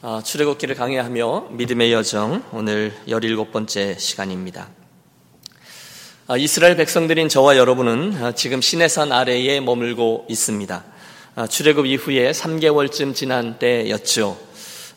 어, 0.00 0.20
출애굽기를 0.22 0.76
강의하며 0.76 1.48
믿음의 1.50 1.92
여정 1.92 2.44
오늘 2.52 2.94
17번째 3.08 3.98
시간입니다. 3.98 4.68
어, 6.28 6.36
이스라엘 6.36 6.76
백성들인 6.76 7.28
저와 7.28 7.56
여러분은 7.56 8.22
어, 8.22 8.32
지금 8.32 8.60
시내산 8.60 9.10
아래에 9.10 9.58
머물고 9.58 10.26
있습니다. 10.28 10.84
어, 11.34 11.46
출애굽 11.48 11.86
이후에 11.86 12.30
3개월쯤 12.30 13.12
지난 13.12 13.58
때였죠. 13.58 14.38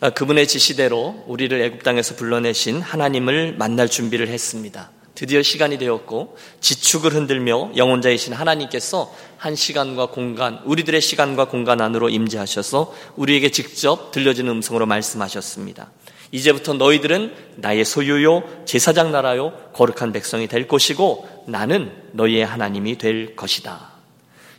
어, 0.02 0.10
그분의 0.12 0.48
지시대로 0.48 1.24
우리를 1.26 1.60
애굽 1.60 1.82
땅에서 1.82 2.14
불러내신 2.14 2.80
하나님을 2.82 3.56
만날 3.58 3.90
준비를 3.90 4.28
했습니다. 4.28 4.92
드디어 5.16 5.42
시간이 5.42 5.78
되었고 5.78 6.38
지축을 6.62 7.14
흔들며 7.14 7.72
영혼자이신 7.76 8.34
하나님께서 8.34 9.14
한 9.38 9.56
시간과 9.56 10.08
공간, 10.08 10.60
우리들의 10.66 11.02
시간과 11.02 11.46
공간 11.46 11.82
안으로 11.82 12.10
임재하셔서 12.10 12.94
우리에게 13.16 13.52
직접 13.52 14.12
들려지는 14.12 14.52
음성으로 14.52 14.86
말씀하셨습니다. 14.86 15.92
이제부터 16.32 16.74
너희들은 16.74 17.34
나의 17.58 17.84
소유요, 17.84 18.44
제사장 18.66 19.12
나라요, 19.12 19.54
거룩한 19.74 20.14
백성이 20.14 20.48
될 20.48 20.68
것이고 20.68 21.46
나는 21.48 21.92
너희의 22.14 22.46
하나님이 22.46 22.98
될 22.98 23.36
것이다. 23.36 23.92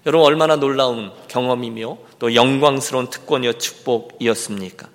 여러분 0.05 0.27
얼마나 0.27 0.57
놀라운 0.57 1.13
경험이며 1.29 1.97
또 2.19 2.35
영광스러운 2.35 3.09
특권이요 3.09 3.55
축복이었습니까? 3.55 4.89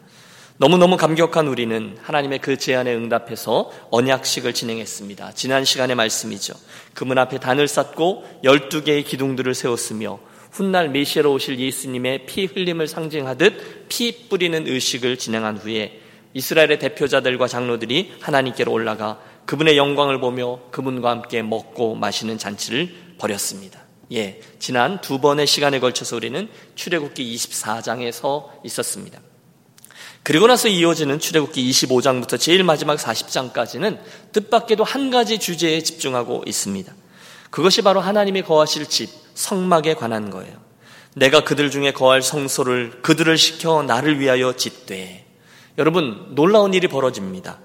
너무너무 0.60 0.98
감격한 0.98 1.48
우리는 1.48 1.96
하나님의 2.02 2.40
그 2.40 2.58
제안에 2.58 2.92
응답해서 2.96 3.70
언약식을 3.92 4.56
진행했습니다. 4.56 5.34
지난 5.34 5.64
시간의 5.64 5.96
말씀이죠. 5.96 6.56
그문 6.96 7.20
앞에 7.20 7.40
단을 7.40 7.68
쌓고 7.68 8.26
12개의 8.44 9.06
기둥들을 9.06 9.54
세웠으며 9.54 10.18
훗날 10.52 10.90
메시아로 10.90 11.32
오실 11.34 11.60
예수님의 11.60 12.26
피 12.26 12.46
흘림을 12.46 12.88
상징하듯 12.88 13.88
피 13.88 14.28
뿌리는 14.30 14.68
의식을 14.68 15.18
진행한 15.18 15.58
후에 15.58 16.02
이스라엘의 16.34 16.80
대표자들과 16.80 17.48
장로들이 17.48 18.14
하나님께로 18.20 18.72
올라가 18.72 19.20
그분의 19.46 19.78
영광을 19.78 20.20
보며 20.20 20.60
그분과 20.72 21.12
함께 21.12 21.44
먹고 21.44 21.94
마시는 21.94 22.40
잔치를 22.40 22.90
벌였습니다. 23.20 23.80
예, 24.14 24.42
지난 24.58 25.02
두 25.02 25.20
번의 25.20 25.46
시간에 25.46 25.80
걸쳐서 25.80 26.16
우리는 26.16 26.50
출애굽기 26.74 27.36
24장에서 27.36 28.50
있었습니다. 28.64 29.20
그리고 30.28 30.46
나서 30.46 30.68
이어지는 30.68 31.20
출애굽기 31.20 31.72
25장부터 31.72 32.38
제일 32.38 32.62
마지막 32.66 32.98
40장까지는 32.98 33.98
뜻밖에도 34.34 34.84
한 34.84 35.10
가지 35.10 35.40
주제에 35.40 35.82
집중하고 35.82 36.44
있습니다. 36.46 36.94
그것이 37.50 37.82
바로 37.82 38.02
하나님이 38.02 38.42
거하실 38.42 38.88
집, 38.88 39.10
성막에 39.36 39.94
관한 39.94 40.30
거예요. 40.30 40.54
내가 41.16 41.46
그들 41.46 41.72
중에 41.72 41.94
거할 41.94 42.22
성소를 42.22 43.04
그들을 43.04 43.38
시켜 43.38 43.84
나를 43.84 44.20
위하여 44.20 44.52
짓되. 44.52 45.26
여러분, 45.78 46.36
놀라운 46.36 46.74
일이 46.74 46.90
벌어집니다. 46.90 47.60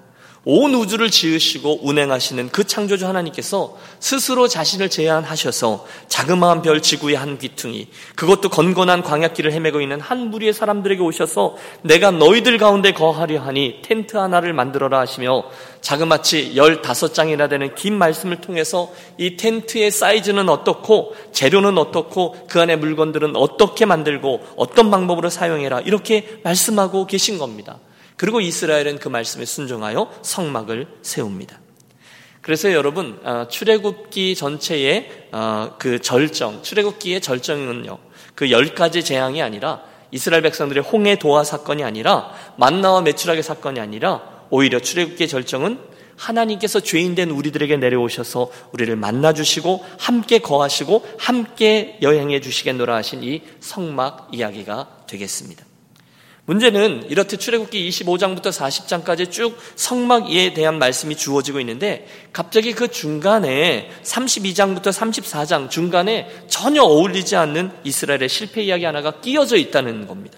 온 0.45 0.75
우주를 0.75 1.09
지으시고 1.09 1.79
운행하시는 1.83 2.49
그 2.49 2.65
창조주 2.65 3.07
하나님께서 3.07 3.77
스스로 4.01 4.49
자신을 4.49 4.89
제안하셔서 4.89 5.85
자그마한 6.09 6.61
별 6.61 6.81
지구의 6.81 7.15
한 7.15 7.37
귀퉁이, 7.37 7.87
그것도 8.15 8.49
건건한 8.49 9.03
광약길을 9.03 9.53
헤매고 9.53 9.79
있는 9.79 10.01
한 10.01 10.29
무리의 10.29 10.51
사람들에게 10.51 11.01
오셔서 11.01 11.55
내가 11.81 12.11
너희들 12.11 12.57
가운데 12.57 12.91
거하려 12.91 13.39
하니 13.39 13.79
텐트 13.83 14.17
하나를 14.17 14.51
만들어라 14.51 14.99
하시며 14.99 15.45
자그마치 15.79 16.55
15장이나 16.55 17.49
되는 17.49 17.73
긴 17.75 17.97
말씀을 17.97 18.41
통해서 18.41 18.91
이 19.17 19.37
텐트의 19.37 19.91
사이즈는 19.91 20.49
어떻고 20.49 21.15
재료는 21.31 21.77
어떻고 21.77 22.35
그 22.49 22.59
안에 22.59 22.75
물건들은 22.75 23.37
어떻게 23.37 23.85
만들고 23.85 24.41
어떤 24.57 24.91
방법으로 24.91 25.29
사용해라 25.29 25.81
이렇게 25.81 26.39
말씀하고 26.43 27.07
계신 27.07 27.37
겁니다. 27.37 27.79
그리고 28.17 28.41
이스라엘은 28.41 28.99
그 28.99 29.07
말씀에 29.09 29.45
순종하여 29.45 30.11
성막을 30.21 30.87
세웁니다. 31.01 31.59
그래서 32.41 32.73
여러분 32.73 33.19
어, 33.23 33.47
출애굽기 33.49 34.35
전체의 34.35 35.29
어, 35.31 35.75
그 35.79 35.99
절정, 36.01 36.61
출애굽기의 36.61 37.21
절정은요. 37.21 37.97
그 38.35 38.49
열 38.49 38.75
가지 38.75 39.03
재앙이 39.03 39.41
아니라 39.41 39.81
이스라엘 40.11 40.43
백성들의 40.43 40.83
홍해 40.83 41.17
도화 41.17 41.43
사건이 41.43 41.83
아니라 41.83 42.31
만나와 42.57 43.01
매출하게 43.01 43.41
사건이 43.41 43.79
아니라 43.79 44.21
오히려 44.49 44.79
출애굽기의 44.79 45.27
절정은 45.27 45.79
하나님께서 46.15 46.79
죄인된 46.79 47.31
우리들에게 47.31 47.77
내려오셔서 47.77 48.51
우리를 48.71 48.95
만나 48.95 49.33
주시고 49.33 49.83
함께 49.97 50.39
거하시고 50.39 51.05
함께 51.17 51.97
여행해 52.01 52.39
주시겠노라 52.41 52.95
하신 52.95 53.23
이 53.23 53.41
성막 53.59 54.29
이야기가 54.31 55.05
되겠습니다. 55.07 55.72
문제는 56.45 57.05
이렇듯 57.09 57.39
출애굽기 57.39 57.89
25장부터 57.89 58.47
40장까지 58.47 59.31
쭉 59.31 59.57
성막에 59.75 60.53
대한 60.53 60.77
말씀이 60.77 61.15
주어지고 61.15 61.61
있는데 61.61 62.05
갑자기 62.33 62.73
그 62.73 62.89
중간에 62.89 63.89
32장부터 64.03 64.87
34장 64.87 65.69
중간에 65.69 66.29
전혀 66.47 66.83
어울리지 66.83 67.37
않는 67.37 67.71
이스라엘의 67.85 68.27
실패 68.27 68.63
이야기 68.63 68.83
하나가 68.83 69.21
끼어져 69.21 69.55
있다는 69.55 70.05
겁니다. 70.05 70.37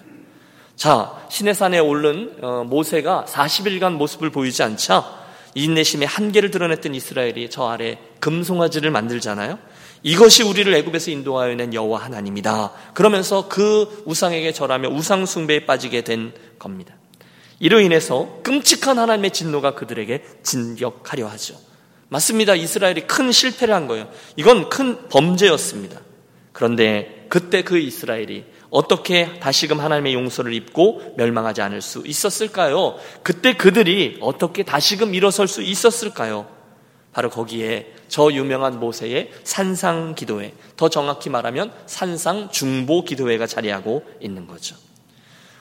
자, 0.76 1.26
시내산에 1.28 1.80
오른 1.80 2.36
어, 2.40 2.62
모세가 2.64 3.24
40일간 3.28 3.94
모습을 3.94 4.30
보이지 4.30 4.62
않자 4.62 5.26
인내심의 5.54 6.06
한계를 6.06 6.52
드러냈던 6.52 6.94
이스라엘이 6.94 7.50
저 7.50 7.66
아래 7.66 7.98
금송아지를 8.20 8.92
만들잖아요. 8.92 9.58
이것이 10.06 10.44
우리를 10.44 10.72
애굽에서 10.72 11.10
인도하여 11.10 11.56
낸 11.56 11.74
여호와 11.74 12.04
하나님이다. 12.04 12.70
그러면서 12.94 13.48
그 13.48 14.04
우상에게 14.06 14.52
절하며 14.52 14.90
우상 14.90 15.26
숭배에 15.26 15.66
빠지게 15.66 16.02
된 16.02 16.32
겁니다. 16.60 16.94
이로 17.58 17.80
인해서 17.80 18.38
끔찍한 18.44 19.00
하나님의 19.00 19.32
진노가 19.32 19.74
그들에게 19.74 20.22
진격하려 20.44 21.26
하죠. 21.26 21.56
맞습니다. 22.08 22.54
이스라엘이 22.54 23.08
큰 23.08 23.32
실패를 23.32 23.74
한 23.74 23.88
거예요. 23.88 24.08
이건 24.36 24.70
큰 24.70 25.08
범죄였습니다. 25.08 26.00
그런데 26.52 27.26
그때 27.28 27.62
그 27.62 27.76
이스라엘이 27.76 28.44
어떻게 28.70 29.40
다시금 29.40 29.80
하나님의 29.80 30.14
용서를 30.14 30.54
입고 30.54 31.14
멸망하지 31.16 31.62
않을 31.62 31.82
수 31.82 32.04
있었을까요? 32.06 32.96
그때 33.24 33.56
그들이 33.56 34.18
어떻게 34.20 34.62
다시금 34.62 35.16
일어설 35.16 35.48
수 35.48 35.62
있었을까요? 35.62 36.55
바로 37.16 37.30
거기에 37.30 37.94
저 38.08 38.30
유명한 38.30 38.78
모세의 38.78 39.30
산상 39.42 40.14
기도회, 40.14 40.52
더 40.76 40.90
정확히 40.90 41.30
말하면 41.30 41.72
산상 41.86 42.50
중보 42.50 43.04
기도회가 43.04 43.46
자리하고 43.46 44.04
있는 44.20 44.46
거죠. 44.46 44.76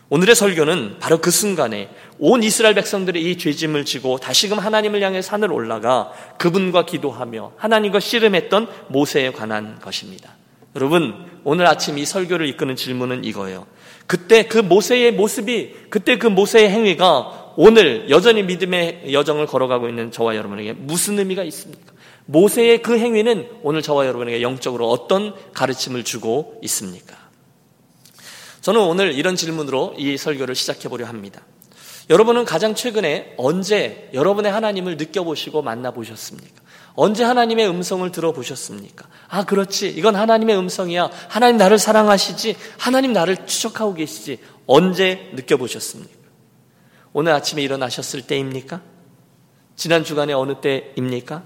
오늘의 0.10 0.36
설교는 0.36 0.98
바로 1.00 1.20
그 1.20 1.32
순간에 1.32 1.90
온 2.20 2.44
이스라엘 2.44 2.76
백성들이 2.76 3.32
이 3.32 3.38
죄짐을 3.38 3.86
지고 3.86 4.18
다시금 4.18 4.60
하나님을 4.60 5.02
향해 5.02 5.22
산을 5.22 5.50
올라가 5.54 6.12
그분과 6.40 6.86
기도하며 6.86 7.54
하나님과 7.56 8.02
씨름했던 8.02 8.68
모세에 8.90 9.32
관한 9.32 9.80
것입니다. 9.80 10.34
여러분, 10.76 11.26
오늘 11.46 11.68
아침 11.68 11.98
이 11.98 12.04
설교를 12.04 12.50
이끄는 12.50 12.76
질문은 12.76 13.24
이거예요. 13.24 13.66
그때 14.08 14.46
그 14.46 14.58
모세의 14.58 15.14
모습이, 15.14 15.74
그때 15.90 16.18
그 16.18 16.28
모세의 16.28 16.70
행위가 16.70 17.45
오늘 17.58 18.10
여전히 18.10 18.44
믿음의 18.44 19.14
여정을 19.14 19.46
걸어가고 19.46 19.88
있는 19.88 20.12
저와 20.12 20.36
여러분에게 20.36 20.74
무슨 20.74 21.18
의미가 21.20 21.44
있습니까? 21.44 21.94
모세의 22.26 22.82
그 22.82 22.98
행위는 22.98 23.50
오늘 23.64 23.82
저와 23.82 24.08
여러분에게 24.08 24.42
영적으로 24.42 24.90
어떤 24.90 25.34
가르침을 25.54 26.04
주고 26.04 26.60
있습니까? 26.64 27.16
저는 28.62 28.82
오늘 28.82 29.14
이런 29.14 29.36
질문으로 29.36 29.94
이 29.98 30.18
설교를 30.18 30.56
시작해 30.56 30.90
보려 30.90 31.06
합니다. 31.06 31.46
여러분은 32.10 32.46
가장 32.46 32.76
최근에 32.76 33.34
언제 33.38 34.10
여러분의 34.14 34.52
하나님을 34.52 34.98
느껴보시고 34.98 35.62
만나보셨습니까? 35.62 36.62
언제 36.96 37.24
하나님의 37.24 37.68
음성을 37.68 38.10
들어보셨습니까? 38.12 39.08
아, 39.28 39.44
그렇지. 39.46 39.90
이건 39.90 40.16
하나님의 40.16 40.58
음성이야. 40.58 41.10
하나님 41.28 41.58
나를 41.58 41.78
사랑하시지. 41.78 42.56
하나님 42.78 43.12
나를 43.12 43.46
추적하고 43.46 43.94
계시지. 43.94 44.40
언제 44.66 45.30
느껴보셨습니까? 45.34 46.25
오늘 47.18 47.32
아침에 47.32 47.62
일어나셨을 47.62 48.24
때입니까? 48.24 48.82
지난 49.78 50.04
주간에 50.04 50.34
어느 50.34 50.56
때입니까? 50.60 51.44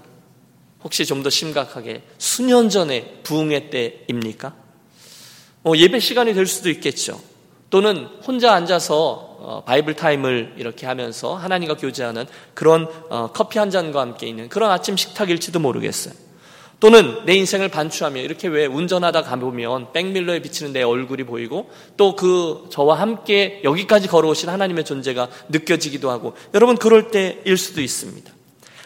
혹시 0.82 1.06
좀 1.06 1.22
더 1.22 1.30
심각하게 1.30 2.02
수년 2.18 2.68
전에 2.68 3.20
부흥회 3.22 3.70
때입니까? 3.70 4.52
어, 5.62 5.72
예배 5.76 6.00
시간이 6.00 6.34
될 6.34 6.46
수도 6.46 6.70
있겠죠. 6.70 7.20
또는 7.70 8.06
혼자 8.26 8.52
앉아서 8.52 9.36
어, 9.38 9.62
Bible 9.64 9.94
time을 9.94 10.54
이렇게 10.56 10.86
하면서 10.86 11.36
하나님과 11.36 11.76
교제하는 11.76 12.26
그런 12.54 12.88
어, 13.08 13.30
커피 13.32 13.60
한 13.60 13.70
잔과 13.70 14.00
함께 14.00 14.26
있는 14.26 14.48
그런 14.48 14.72
아침 14.72 14.96
식탁일지도 14.96 15.60
모르겠어요. 15.60 16.14
또는 16.80 17.18
내 17.26 17.34
인생을 17.34 17.68
반추하며 17.68 18.22
이렇게 18.22 18.48
왜 18.48 18.66
운전하다 18.66 19.22
가보면 19.22 19.92
백밀러에 19.92 20.40
비치는 20.40 20.72
내 20.72 20.82
얼굴이 20.82 21.24
보이고 21.24 21.70
또 21.96 22.16
그 22.16 22.66
저와 22.70 23.00
함께 23.00 23.60
여기까지 23.64 24.08
걸어오신 24.08 24.48
하나님의 24.48 24.84
존재가 24.84 25.28
느껴지기도 25.48 26.10
하고 26.10 26.34
여러분 26.52 26.76
그럴 26.76 27.10
때일 27.10 27.56
수도 27.56 27.80
있습니다. 27.80 28.30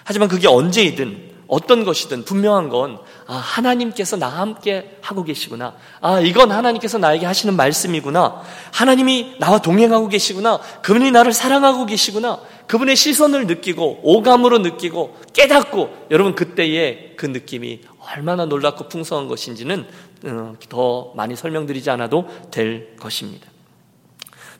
하지만 0.05 0.29
그게 0.29 0.47
언제이든 0.47 1.34
어떤 1.47 1.85
것이든 1.85 2.25
분명한 2.25 2.69
건 2.69 2.99
아, 3.27 3.35
하나님께서 3.35 4.17
나와 4.17 4.41
함께 4.41 4.99
하고 5.01 5.25
계시구나. 5.25 5.75
아, 6.01 6.21
이건 6.21 6.53
하나님께서 6.53 6.99
나에게 6.99 7.27
하시는 7.27 7.55
말씀이구나. 7.55 8.43
하나님이 8.73 9.37
나와 9.39 9.59
동행하고 9.59 10.09
계시구나. 10.09 10.59
그분이 10.83 11.11
나를 11.11 11.33
사랑하고 11.33 11.87
계시구나. 11.87 12.41
그분의 12.67 12.97
시선을 12.97 13.47
느끼고 13.47 14.01
오감으로 14.03 14.59
느끼고 14.59 15.17
깨닫고 15.33 16.09
여러분 16.11 16.35
그때의 16.35 17.15
그 17.17 17.27
느낌이 17.27 17.81
얼마나 18.15 18.47
놀랍고 18.47 18.89
풍성한 18.89 19.29
것인지는 19.29 19.87
어, 20.27 20.55
더 20.69 21.13
많이 21.15 21.37
설명드리지 21.37 21.91
않아도 21.91 22.27
될 22.51 22.97
것입니다. 22.97 23.47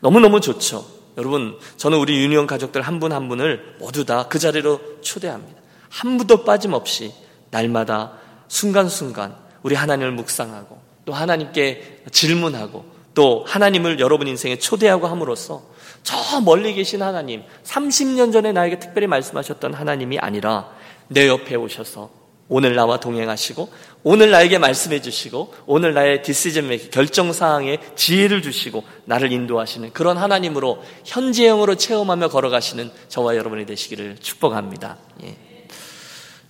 너무너무 0.01 0.39
좋죠. 0.39 0.85
여러분, 1.17 1.57
저는 1.77 1.97
우리 1.97 2.21
유니온 2.23 2.45
가족들 2.45 2.81
한 2.81 2.99
분한 2.99 3.21
한 3.23 3.29
분을 3.29 3.77
모두 3.79 4.05
다 4.05 4.27
그 4.29 4.37
자리로 4.37 4.79
초대합니다. 5.01 5.64
한 5.95 6.17
분도 6.17 6.43
빠짐없이 6.43 7.13
날마다 7.51 8.11
순간순간 8.49 9.33
우리 9.63 9.75
하나님을 9.75 10.11
묵상하고 10.11 10.77
또 11.05 11.13
하나님께 11.13 12.03
질문하고 12.11 12.83
또 13.13 13.45
하나님을 13.47 14.01
여러분 14.01 14.27
인생에 14.27 14.57
초대하고 14.57 15.07
함으로써 15.07 15.63
저 16.03 16.41
멀리 16.41 16.73
계신 16.73 17.01
하나님, 17.01 17.43
30년 17.63 18.33
전에 18.33 18.51
나에게 18.51 18.79
특별히 18.79 19.07
말씀하셨던 19.07 19.73
하나님이 19.73 20.19
아니라 20.19 20.69
내 21.07 21.29
옆에 21.29 21.55
오셔서 21.55 22.09
오늘 22.49 22.75
나와 22.75 22.99
동행하시고 22.99 23.69
오늘 24.03 24.31
나에게 24.31 24.57
말씀해 24.57 25.01
주시고 25.01 25.53
오늘 25.65 25.93
나의 25.93 26.23
디시전 26.23 26.67
메이킹 26.67 26.91
결정 26.91 27.31
사항에 27.31 27.79
지혜를 27.95 28.41
주시고 28.41 28.83
나를 29.05 29.31
인도하시는 29.31 29.93
그런 29.93 30.17
하나님으로 30.17 30.83
현재형으로 31.05 31.75
체험하며 31.75 32.27
걸어가시는 32.27 32.91
저와 33.07 33.37
여러분이 33.37 33.65
되시기를 33.65 34.17
축복합니다. 34.19 34.97
예. 35.23 35.44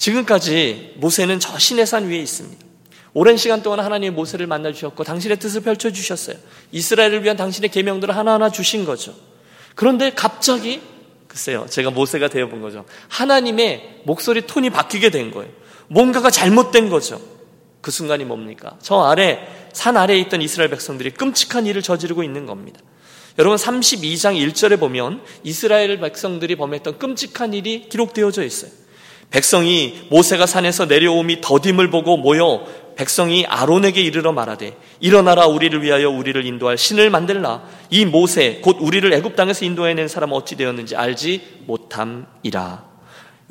지금까지 0.05 0.93
모세는 0.97 1.39
저 1.39 1.57
시내산 1.57 2.07
위에 2.09 2.17
있습니다. 2.17 2.63
오랜 3.13 3.37
시간 3.37 3.63
동안 3.63 3.79
하나님의 3.79 4.11
모세를 4.11 4.45
만나 4.45 4.71
주셨고 4.71 5.03
당신의 5.03 5.39
뜻을 5.39 5.61
펼쳐 5.61 5.89
주셨어요. 5.89 6.35
이스라엘을 6.71 7.23
위한 7.23 7.37
당신의 7.37 7.71
계명들을 7.71 8.15
하나하나 8.15 8.51
주신 8.51 8.85
거죠. 8.85 9.15
그런데 9.73 10.11
갑자기 10.11 10.81
글쎄요, 11.27 11.65
제가 11.69 11.89
모세가 11.89 12.27
되어 12.27 12.49
본 12.49 12.61
거죠. 12.61 12.85
하나님의 13.07 14.01
목소리 14.03 14.45
톤이 14.45 14.69
바뀌게 14.69 15.09
된 15.09 15.31
거예요. 15.31 15.51
뭔가가 15.87 16.29
잘못된 16.29 16.89
거죠. 16.89 17.19
그 17.81 17.89
순간이 17.89 18.25
뭡니까? 18.25 18.77
저 18.81 19.01
아래, 19.01 19.39
산 19.73 19.97
아래에 19.97 20.19
있던 20.19 20.41
이스라엘 20.41 20.69
백성들이 20.69 21.11
끔찍한 21.11 21.65
일을 21.65 21.81
저지르고 21.81 22.23
있는 22.23 22.45
겁니다. 22.45 22.79
여러분 23.39 23.57
32장 23.57 24.37
1절에 24.51 24.79
보면 24.79 25.21
이스라엘 25.43 25.99
백성들이 25.99 26.55
범했던 26.57 26.99
끔찍한 26.99 27.53
일이 27.53 27.89
기록되어져 27.89 28.43
있어요. 28.43 28.84
백성이 29.29 30.07
모세가 30.09 30.45
산에서 30.45 30.85
내려옴이 30.85 31.41
더딤을 31.41 31.89
보고 31.89 32.17
모여 32.17 32.65
백성이 32.95 33.45
아론에게 33.45 34.01
이르러 34.01 34.31
말하되 34.31 34.77
일어나라 34.99 35.47
우리를 35.47 35.83
위하여 35.83 36.09
우리를 36.09 36.45
인도할 36.45 36.77
신을 36.77 37.09
만들라 37.09 37.63
이 37.89 38.05
모세 38.05 38.61
곧 38.63 38.77
우리를 38.79 39.11
애굽 39.11 39.35
땅에서 39.35 39.65
인도해낸 39.65 40.07
사람 40.07 40.31
어찌 40.31 40.55
되었는지 40.55 40.95
알지 40.95 41.63
못함이라 41.65 42.95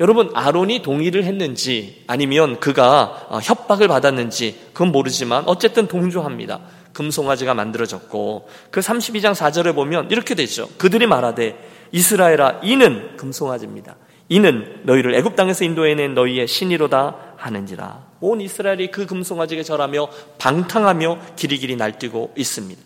여러분 0.01 0.29
아론이 0.33 0.81
동의를 0.81 1.23
했는지 1.23 2.03
아니면 2.07 2.59
그가 2.59 3.27
어, 3.29 3.39
협박을 3.41 3.87
받았는지 3.87 4.59
그건 4.73 4.91
모르지만 4.91 5.43
어쨌든 5.45 5.87
동조합니다. 5.87 6.59
금송아지가 6.91 7.53
만들어졌고 7.53 8.49
그 8.71 8.79
32장 8.81 9.33
4절에 9.33 9.73
보면 9.73 10.09
이렇게 10.11 10.35
되죠. 10.35 10.67
그들이 10.77 11.07
말하되 11.07 11.57
이스라엘아 11.91 12.61
이는 12.63 13.15
금송아지입니다. 13.15 13.95
이는 14.27 14.81
너희를 14.83 15.13
애굽 15.15 15.35
땅에서 15.35 15.63
인도해낸 15.65 16.13
너희의 16.15 16.47
신이로다 16.47 17.15
하는지라. 17.37 18.05
온 18.21 18.41
이스라엘이 18.41 18.89
그 18.91 19.05
금송아지에 19.05 19.61
절하며 19.63 20.07
방탕하며 20.39 21.19
길이길이 21.35 21.75
날뛰고 21.75 22.33
있습니다. 22.35 22.81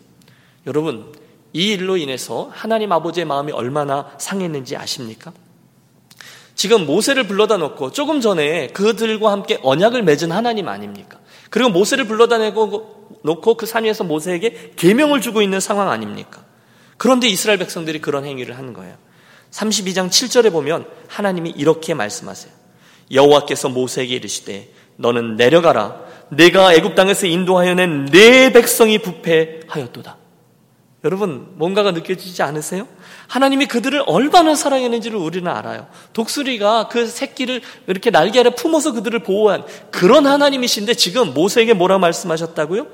여러분 0.67 1.13
이 1.53 1.71
일로 1.71 1.97
인해서 1.97 2.49
하나님 2.53 2.91
아버지의 2.91 3.25
마음이 3.25 3.51
얼마나 3.53 4.11
상했는지 4.17 4.75
아십니까? 4.75 5.31
지금 6.55 6.85
모세를 6.85 7.25
불러다 7.25 7.55
놓고 7.55 7.91
조금 7.91 8.19
전에 8.19 8.67
그들과 8.67 9.31
함께 9.31 9.59
언약을 9.63 10.03
맺은 10.03 10.31
하나님 10.33 10.67
아닙니까? 10.67 11.19
그리고 11.49 11.69
모세를 11.69 12.03
불러다 12.05 12.37
내고 12.37 13.07
놓고 13.23 13.55
그 13.55 13.65
산 13.65 13.85
위에서 13.85 14.03
모세에게 14.03 14.73
계명을 14.75 15.21
주고 15.21 15.41
있는 15.41 15.61
상황 15.61 15.89
아닙니까? 15.89 16.43
그런데 16.97 17.27
이스라엘 17.27 17.57
백성들이 17.59 18.01
그런 18.01 18.25
행위를 18.25 18.57
하는 18.57 18.73
거예요. 18.73 18.95
32장 19.51 20.09
7절에 20.09 20.51
보면 20.51 20.85
하나님이 21.07 21.51
이렇게 21.55 21.93
말씀하세요. 21.93 22.51
여호와께서 23.11 23.69
모세에게 23.69 24.15
이르시되 24.15 24.69
너는 24.97 25.35
내려가라 25.35 26.01
내가 26.29 26.73
애굽 26.73 26.95
땅에서 26.95 27.25
인도하여 27.25 27.73
낸 27.73 28.05
내 28.05 28.51
백성이 28.51 28.99
부패하였도다. 28.99 30.17
여러분 31.05 31.47
뭔가가 31.55 31.91
느껴지지 31.91 32.43
않으세요? 32.43 32.85
하나님이 33.27 33.67
그들을 33.67 34.03
얼마나 34.05 34.53
사랑했는지를 34.53 35.17
우리는 35.17 35.49
알아요. 35.49 35.87
독수리가 36.11 36.89
그 36.89 37.07
새끼를 37.07 37.61
이렇게 37.87 38.11
날개 38.11 38.39
아래 38.39 38.49
품어서 38.49 38.91
그들을 38.91 39.17
보호한 39.19 39.63
그런 39.91 40.27
하나님이신데 40.27 40.95
지금 40.95 41.33
모세에게 41.33 41.73
뭐라 41.73 41.99
말씀하셨다고요? 41.99 42.87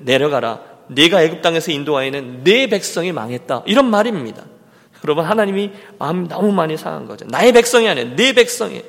내려가라. 0.00 0.60
네가 0.88 1.22
애굽 1.22 1.40
땅에서 1.40 1.72
인도하에는 1.72 2.44
네 2.44 2.66
백성이 2.66 3.10
망했다. 3.12 3.62
이런 3.66 3.86
말입니다. 3.88 4.44
여러분 5.04 5.24
하나님이 5.24 5.70
마음이 5.98 6.28
너무 6.28 6.50
많이 6.52 6.76
상한 6.76 7.06
거죠. 7.06 7.26
나의 7.28 7.52
백성이 7.52 7.88
아니라 7.88 8.16
네 8.16 8.32
백성이 8.32 8.82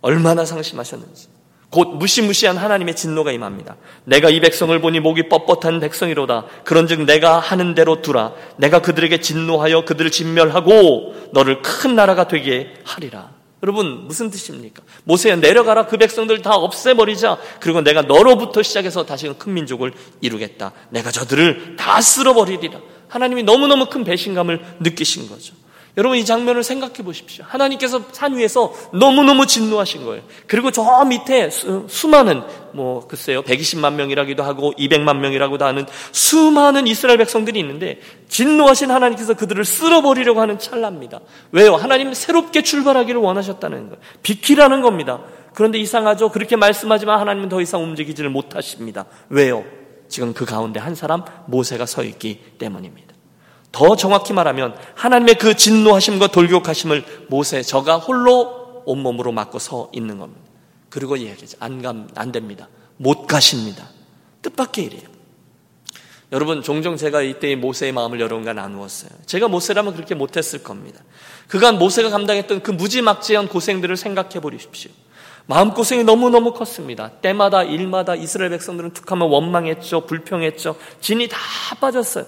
얼마나 0.00 0.44
상심하셨는지. 0.44 1.28
곧 1.70 1.96
무시무시한 1.96 2.56
하나님의 2.56 2.96
진노가 2.96 3.30
임합니다. 3.32 3.76
내가 4.04 4.30
이 4.30 4.40
백성을 4.40 4.78
보니 4.80 5.00
목이 5.00 5.28
뻣뻣한 5.28 5.82
백성이로다. 5.82 6.46
그런즉 6.64 7.02
내가 7.02 7.38
하는 7.38 7.74
대로 7.74 8.00
두라. 8.00 8.32
내가 8.56 8.80
그들에게 8.80 9.20
진노하여 9.20 9.84
그들을 9.84 10.10
진멸하고 10.10 11.28
너를 11.32 11.60
큰 11.60 11.94
나라가 11.94 12.26
되게 12.26 12.72
하리라. 12.84 13.32
여러분 13.62 14.06
무슨 14.06 14.30
뜻입니까? 14.30 14.82
모세야 15.04 15.36
내려가라 15.36 15.86
그 15.86 15.98
백성들 15.98 16.40
다 16.40 16.54
없애버리자. 16.54 17.36
그리고 17.60 17.82
내가 17.82 18.02
너로부터 18.02 18.62
시작해서 18.62 19.04
다시금 19.04 19.36
큰 19.36 19.52
민족을 19.52 19.92
이루겠다. 20.22 20.72
내가 20.88 21.10
저들을 21.10 21.76
다 21.76 22.00
쓸어버리리라. 22.00 22.80
하나님이 23.08 23.42
너무너무 23.42 23.86
큰 23.86 24.04
배신감을 24.04 24.76
느끼신 24.80 25.28
거죠. 25.28 25.54
여러분 25.98 26.16
이 26.16 26.24
장면을 26.24 26.62
생각해 26.62 27.02
보십시오. 27.02 27.44
하나님께서 27.48 28.02
산 28.12 28.36
위에서 28.36 28.72
너무너무 28.92 29.46
진노하신 29.46 30.04
거예요. 30.04 30.22
그리고 30.46 30.70
저 30.70 31.04
밑에 31.04 31.50
수, 31.50 32.08
많은뭐 32.08 33.08
글쎄요 33.08 33.42
120만 33.42 33.94
명이라기도 33.94 34.44
하고 34.44 34.72
200만 34.78 35.16
명이라고도 35.16 35.64
하는 35.64 35.86
수많은 36.12 36.86
이스라엘 36.86 37.18
백성들이 37.18 37.58
있는데 37.58 37.98
진노하신 38.28 38.92
하나님께서 38.92 39.34
그들을 39.34 39.64
쓸어버리려고 39.64 40.40
하는 40.40 40.60
찰나입니다. 40.60 41.18
왜요? 41.50 41.74
하나님 41.74 42.14
새롭게 42.14 42.62
출발하기를 42.62 43.20
원하셨다는 43.20 43.88
거예요. 43.88 44.00
비키라는 44.22 44.82
겁니다. 44.82 45.22
그런데 45.52 45.78
이상하죠. 45.78 46.28
그렇게 46.28 46.54
말씀하지만 46.54 47.18
하나님은 47.18 47.48
더 47.48 47.60
이상 47.60 47.82
움직이지를 47.82 48.30
못하십니다. 48.30 49.06
왜요? 49.30 49.64
지금 50.08 50.32
그 50.34 50.44
가운데 50.44 50.80
한 50.80 50.94
사람 50.94 51.24
모세가 51.46 51.86
서 51.86 52.02
있기 52.02 52.40
때문입니다. 52.58 53.14
더 53.72 53.96
정확히 53.96 54.32
말하면 54.32 54.76
하나님의 54.94 55.36
그 55.36 55.54
진노하심과 55.54 56.28
돌격하심을 56.28 57.26
모세 57.28 57.62
저가 57.62 57.98
홀로 57.98 58.82
온몸으로 58.86 59.32
맞고 59.32 59.58
서 59.58 59.90
있는 59.92 60.18
겁니다. 60.18 60.42
그리고 60.88 61.16
이야기하죠. 61.16 61.58
안, 61.60 61.82
감, 61.82 62.08
안 62.14 62.32
됩니다. 62.32 62.68
못 62.96 63.26
가십니다. 63.26 63.88
뜻밖의 64.42 64.84
일이에요. 64.86 65.18
여러분, 66.32 66.62
종종 66.62 66.96
제가 66.96 67.22
이때의 67.22 67.56
모세의 67.56 67.92
마음을 67.92 68.20
여러분과 68.20 68.52
나누었어요. 68.52 69.10
제가 69.26 69.48
모세라면 69.48 69.94
그렇게 69.94 70.14
못했을 70.14 70.62
겁니다. 70.62 71.00
그간 71.46 71.78
모세가 71.78 72.10
감당했던 72.10 72.62
그 72.62 72.70
무지막지한 72.70 73.48
고생들을 73.48 73.96
생각해 73.96 74.40
보십시오. 74.40 74.90
마음고생이 75.48 76.04
너무너무 76.04 76.52
컸습니다. 76.52 77.10
때마다 77.22 77.62
일마다 77.62 78.14
이스라엘 78.14 78.50
백성들은 78.50 78.92
툭하면 78.92 79.28
원망했죠. 79.30 80.02
불평했죠. 80.06 80.76
진이 81.00 81.28
다 81.28 81.38
빠졌어요. 81.80 82.26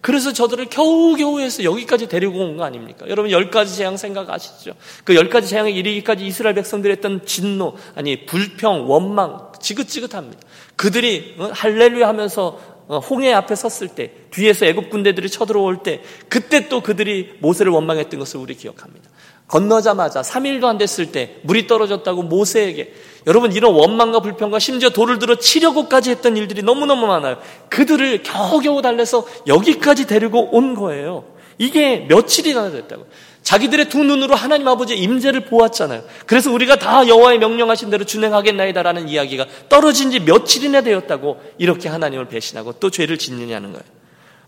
그래서 0.00 0.32
저들을 0.32 0.66
겨우겨우 0.66 1.40
해서 1.40 1.62
여기까지 1.64 2.08
데리고 2.08 2.38
온 2.40 2.56
거 2.56 2.64
아닙니까? 2.64 3.06
여러분 3.08 3.30
열 3.30 3.50
가지 3.50 3.76
재앙 3.76 3.96
생각하시죠? 3.96 4.72
그 5.04 5.14
열 5.14 5.28
가지 5.30 5.48
재앙에 5.48 5.70
이르기까지 5.70 6.26
이스라엘 6.26 6.54
백성들이 6.56 6.92
했던 6.94 7.24
진노, 7.24 7.76
아니 7.94 8.26
불평, 8.26 8.90
원망, 8.90 9.52
지긋지긋합니다. 9.60 10.42
그들이 10.74 11.36
어, 11.38 11.50
할렐루야 11.52 12.06
하면서 12.08 12.60
어, 12.88 12.98
홍해 12.98 13.32
앞에 13.32 13.54
섰을 13.54 13.88
때, 13.94 14.12
뒤에서 14.30 14.66
애굽 14.66 14.90
군대들이 14.90 15.28
쳐들어올 15.30 15.82
때, 15.82 16.02
그때 16.28 16.68
또 16.68 16.82
그들이 16.82 17.34
모세를 17.40 17.72
원망했던 17.72 18.20
것을 18.20 18.38
우리 18.38 18.54
기억합니다. 18.54 19.08
건너자마자 19.48 20.22
3일도 20.22 20.64
안 20.64 20.78
됐을 20.78 21.12
때 21.12 21.36
물이 21.42 21.66
떨어졌다고 21.66 22.24
모세에게 22.24 22.92
여러분 23.26 23.52
이런 23.52 23.74
원망과 23.74 24.20
불평과 24.20 24.58
심지어 24.58 24.90
돌을 24.90 25.18
들어 25.18 25.36
치려고까지 25.36 26.10
했던 26.10 26.36
일들이 26.36 26.62
너무너무 26.62 27.06
많아요. 27.06 27.38
그들을 27.70 28.22
겨우겨우 28.22 28.82
달래서 28.82 29.26
여기까지 29.46 30.06
데리고 30.06 30.48
온 30.56 30.74
거예요. 30.74 31.24
이게 31.58 32.06
며칠이나 32.08 32.70
됐다고. 32.70 33.06
자기들의 33.42 33.88
두 33.88 34.02
눈으로 34.02 34.34
하나님 34.34 34.66
아버지의 34.68 35.00
임재를 35.00 35.44
보았잖아요. 35.44 36.02
그래서 36.26 36.52
우리가 36.52 36.76
다 36.76 37.06
여호와의 37.06 37.38
명령하신 37.38 37.90
대로 37.90 38.04
준행하겠나이다라는 38.04 39.08
이야기가 39.08 39.46
떨어진 39.68 40.10
지 40.10 40.20
며칠이나 40.20 40.80
되었다고 40.80 41.40
이렇게 41.58 41.88
하나님을 41.88 42.26
배신하고 42.26 42.74
또 42.74 42.90
죄를 42.90 43.18
짓느냐는 43.18 43.72
거예요. 43.72 43.84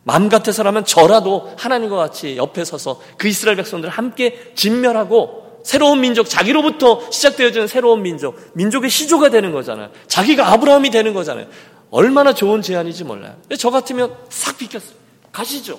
마음 0.09 0.31
같아서라면 0.31 0.87
저라도 0.87 1.53
하나님과 1.59 1.95
같이 1.97 2.39
옆에 2.39 2.65
서서 2.65 2.99
그 3.19 3.29
이스라엘 3.29 3.59
백성들을 3.59 3.93
함께 3.93 4.53
진멸하고 4.55 5.61
새로운 5.65 6.01
민족, 6.01 6.31
자기로부터 6.31 7.11
시작되어지는 7.11 7.69
새로운 7.69 8.01
민족, 8.01 8.41
민족의 8.55 8.89
시조가 8.89 9.29
되는 9.29 9.53
거잖아요. 9.53 9.91
자기가 10.07 10.51
아브라함이 10.51 10.89
되는 10.89 11.13
거잖아요. 11.13 11.47
얼마나 11.91 12.33
좋은 12.33 12.63
제안인지 12.63 13.05
몰라요. 13.05 13.37
저 13.59 13.69
같으면 13.69 14.17
싹 14.31 14.57
비켰어요. 14.57 14.97
가시죠. 15.31 15.79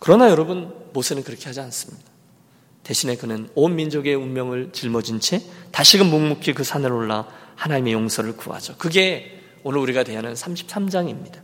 그러나 0.00 0.30
여러분, 0.30 0.74
모세는 0.92 1.22
그렇게 1.22 1.44
하지 1.44 1.60
않습니다. 1.60 2.10
대신에 2.82 3.14
그는 3.14 3.48
온 3.54 3.76
민족의 3.76 4.16
운명을 4.16 4.70
짊어진 4.72 5.20
채 5.20 5.42
다시금 5.70 6.10
묵묵히 6.10 6.54
그 6.54 6.64
산을 6.64 6.90
올라 6.92 7.28
하나님의 7.54 7.92
용서를 7.92 8.36
구하죠. 8.36 8.74
그게 8.78 9.35
오늘 9.66 9.80
우리가 9.80 10.04
대하는 10.04 10.34
33장입니다. 10.34 11.40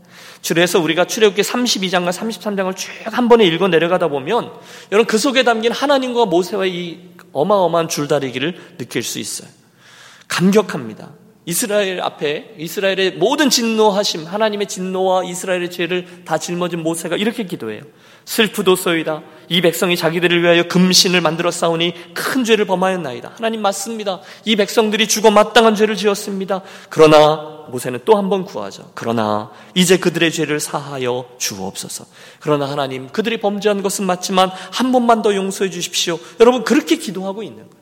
그래서 0.46 0.78
우리가 0.78 1.06
출애굽기 1.06 1.42
32장과 1.42 2.12
33장을 2.12 2.76
쭉 2.76 2.92
한 3.12 3.28
번에 3.28 3.44
읽어 3.44 3.66
내려가다 3.66 4.06
보면 4.06 4.52
여러분 4.92 5.06
그 5.08 5.18
속에 5.18 5.42
담긴 5.42 5.72
하나님과 5.72 6.26
모세와의 6.26 6.72
이 6.72 7.00
어마어마한 7.32 7.88
줄다리기를 7.88 8.76
느낄 8.78 9.02
수 9.02 9.18
있어요. 9.18 9.48
감격합니다. 10.28 11.10
이스라엘 11.44 12.00
앞에 12.00 12.54
이스라엘의 12.58 13.14
모든 13.16 13.50
진노하심, 13.50 14.26
하나님의 14.26 14.68
진노와 14.68 15.24
이스라엘의 15.24 15.70
죄를 15.70 16.24
다 16.24 16.38
짊어진 16.38 16.82
모세가 16.82 17.16
이렇게 17.16 17.44
기도해요. 17.44 17.82
슬프도소이다. 18.24 19.22
이 19.48 19.60
백성이 19.60 19.96
자기들을 19.96 20.40
위하여 20.42 20.62
금신을 20.68 21.20
만들어 21.20 21.50
싸우니 21.50 22.14
큰 22.14 22.44
죄를 22.44 22.64
범하였나이다. 22.66 23.32
하나님 23.34 23.60
맞습니다. 23.60 24.20
이 24.44 24.54
백성들이 24.54 25.08
죽어 25.08 25.32
마땅한 25.32 25.74
죄를 25.74 25.96
지었습니다. 25.96 26.62
그러나 26.88 27.66
모세는 27.68 28.00
또 28.04 28.16
한 28.16 28.28
번 28.28 28.44
구하죠. 28.44 28.92
그러나 28.94 29.50
이제 29.74 29.96
그들의 29.98 30.30
죄를 30.30 30.60
사하여 30.60 31.26
주옵소서. 31.38 32.04
그러나 32.38 32.70
하나님 32.70 33.08
그들이 33.08 33.40
범죄한 33.40 33.82
것은 33.82 34.06
맞지만 34.06 34.50
한 34.70 34.92
번만 34.92 35.22
더 35.22 35.34
용서해 35.34 35.70
주십시오. 35.70 36.18
여러분 36.38 36.62
그렇게 36.62 36.96
기도하고 36.96 37.42
있는 37.42 37.68
거예요. 37.68 37.81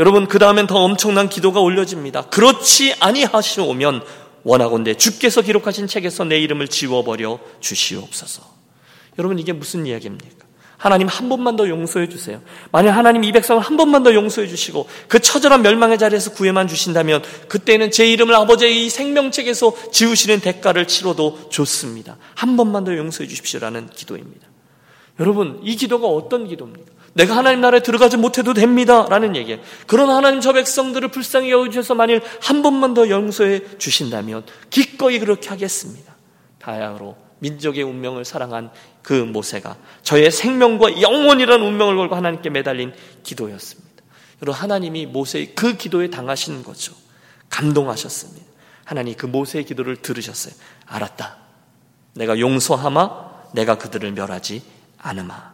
여러분 0.00 0.26
그 0.26 0.38
다음엔 0.38 0.66
더 0.66 0.78
엄청난 0.78 1.28
기도가 1.28 1.60
올려집니다. 1.60 2.22
그렇지 2.22 2.94
아니하시오면 3.00 4.02
원하건대 4.44 4.94
주께서 4.94 5.42
기록하신 5.42 5.88
책에서 5.88 6.24
내 6.24 6.38
이름을 6.38 6.68
지워버려 6.68 7.38
주시옵소서. 7.60 8.42
여러분 9.18 9.38
이게 9.38 9.52
무슨 9.52 9.84
이야기입니까? 9.84 10.46
하나님 10.78 11.06
한 11.06 11.28
번만 11.28 11.56
더 11.56 11.68
용서해 11.68 12.08
주세요. 12.08 12.40
만약 12.72 12.92
하나님 12.92 13.24
이 13.24 13.32
백성을 13.32 13.60
한 13.60 13.76
번만 13.76 14.02
더 14.02 14.14
용서해 14.14 14.48
주시고 14.48 14.88
그 15.06 15.20
처절한 15.20 15.60
멸망의 15.60 15.98
자리에서 15.98 16.32
구해만 16.32 16.66
주신다면 16.66 17.22
그때는 17.48 17.90
제 17.90 18.10
이름을 18.10 18.34
아버지의 18.34 18.86
이 18.86 18.88
생명책에서 18.88 19.92
지우시는 19.92 20.40
대가를 20.40 20.88
치러도 20.88 21.50
좋습니다. 21.50 22.16
한 22.34 22.56
번만 22.56 22.84
더 22.84 22.96
용서해 22.96 23.28
주십시오라는 23.28 23.90
기도입니다. 23.90 24.48
여러분 25.18 25.60
이 25.62 25.76
기도가 25.76 26.06
어떤 26.06 26.48
기도입니까? 26.48 26.99
내가 27.12 27.36
하나님 27.36 27.60
나라에 27.60 27.80
들어가지 27.82 28.16
못해도 28.16 28.54
됩니다. 28.54 29.06
라는 29.08 29.34
얘기예요. 29.36 29.60
그러나 29.86 30.16
하나님 30.16 30.40
저 30.40 30.52
백성들을 30.52 31.08
불쌍히 31.08 31.50
여겨주셔서 31.50 31.94
만일 31.94 32.22
한 32.40 32.62
번만 32.62 32.94
더 32.94 33.08
용서해 33.08 33.78
주신다면 33.78 34.44
기꺼이 34.70 35.18
그렇게 35.18 35.48
하겠습니다. 35.48 36.14
다야로 36.58 37.16
민족의 37.40 37.82
운명을 37.82 38.24
사랑한 38.24 38.70
그 39.02 39.12
모세가 39.12 39.76
저의 40.02 40.30
생명과 40.30 41.00
영원이라는 41.00 41.66
운명을 41.66 41.96
걸고 41.96 42.14
하나님께 42.14 42.50
매달린 42.50 42.92
기도였습니다. 43.22 43.90
여러분 44.42 44.60
하나님이 44.60 45.06
모세의 45.06 45.54
그 45.54 45.76
기도에 45.76 46.10
당하시는 46.10 46.62
거죠. 46.62 46.94
감동하셨습니다. 47.48 48.46
하나님 48.84 49.14
그 49.16 49.26
모세의 49.26 49.64
기도를 49.64 49.96
들으셨어요. 49.96 50.54
알았다. 50.86 51.36
내가 52.14 52.38
용서하마 52.38 53.30
내가 53.54 53.78
그들을 53.78 54.12
멸하지 54.12 54.62
않으마. 54.98 55.49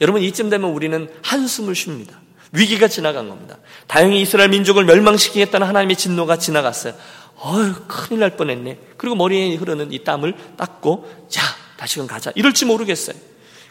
여러분 0.00 0.22
이쯤 0.22 0.50
되면 0.50 0.70
우리는 0.70 1.08
한숨을 1.22 1.74
쉽니다. 1.74 2.20
위기가 2.52 2.88
지나간 2.88 3.28
겁니다. 3.28 3.58
다행히 3.86 4.20
이스라엘 4.20 4.50
민족을 4.50 4.84
멸망시키겠다는 4.84 5.66
하나님의 5.66 5.96
진노가 5.96 6.38
지나갔어요. 6.38 6.94
어휴, 7.36 7.74
큰일 7.88 8.20
날 8.20 8.36
뻔했네. 8.36 8.78
그리고 8.96 9.16
머리에 9.16 9.54
흐르는 9.56 9.92
이 9.92 10.04
땀을 10.04 10.34
닦고, 10.56 11.26
자, 11.28 11.42
다시금 11.76 12.06
가자. 12.06 12.30
이럴지 12.34 12.66
모르겠어요. 12.66 13.16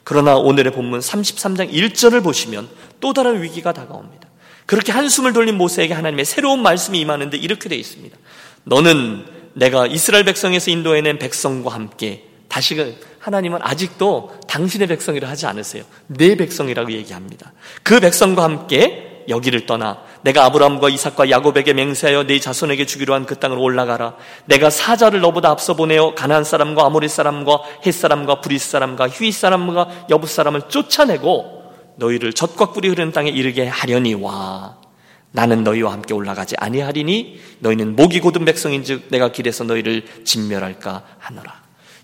그러나 0.04 0.36
오늘의 0.36 0.74
본문 0.74 1.00
33장 1.00 1.72
1절을 1.72 2.24
보시면 2.24 2.68
또 3.00 3.14
다른 3.14 3.42
위기가 3.42 3.72
다가옵니다. 3.72 4.28
그렇게 4.66 4.92
한숨을 4.92 5.34
돌린 5.34 5.58
모세에게 5.58 5.94
하나님의 5.94 6.26
새로운 6.26 6.62
말씀이 6.62 7.00
임하는데 7.00 7.38
이렇게 7.38 7.70
되어 7.70 7.78
있습니다. 7.78 8.18
너는 8.64 9.26
내가 9.54 9.86
이스라엘 9.86 10.24
백성에서 10.24 10.72
인도해낸 10.72 11.20
백성과 11.20 11.74
함께 11.74 12.26
다시금 12.48 12.96
하나님은 13.22 13.60
아직도 13.62 14.40
당신의 14.48 14.88
백성이라 14.88 15.30
하지 15.30 15.46
않으세요. 15.46 15.84
내 16.08 16.36
백성이라고 16.36 16.92
얘기합니다. 16.92 17.54
그 17.84 18.00
백성과 18.00 18.44
함께 18.44 19.26
여기를 19.30 19.68
떠나 19.68 20.00
내가 20.24 20.46
아브라함과 20.46 20.90
이삭과 20.90 21.30
야곱에게 21.30 21.74
맹세하여 21.74 22.24
네 22.24 22.40
자손에게 22.40 22.86
주기로 22.88 23.14
한 23.14 23.26
그 23.26 23.38
땅으로 23.40 23.62
올라가라. 23.62 24.16
내가 24.46 24.70
사자를 24.72 25.22
너보다 25.22 25.50
앞서 25.52 25.76
보내어 25.76 26.16
가나안 26.16 26.44
사람과 26.44 26.86
아모리 26.86 27.08
사람과 27.08 27.60
헷 27.86 27.92
사람과 27.94 28.42
브리스 28.42 28.72
사람과 28.72 29.08
히위 29.08 29.32
사람과 29.32 30.08
여부스 30.10 30.26
사람을 30.26 30.64
쫓아내고 30.70 31.62
너희를 31.98 32.34
젖과 32.34 32.72
꿀이 32.72 32.88
흐르는 32.90 33.12
땅에 33.12 33.30
이르게 33.30 33.68
하려니와. 33.68 34.78
나는 35.34 35.64
너희와 35.64 35.94
함께 35.94 36.14
올라가지 36.14 36.56
아니하리니 36.58 37.40
너희는 37.60 37.96
목이 37.96 38.20
곧은 38.20 38.44
백성인즉 38.46 39.10
내가 39.12 39.32
길에서 39.32 39.64
너희를 39.64 40.04
진멸할까 40.26 41.04
하노라. 41.20 41.62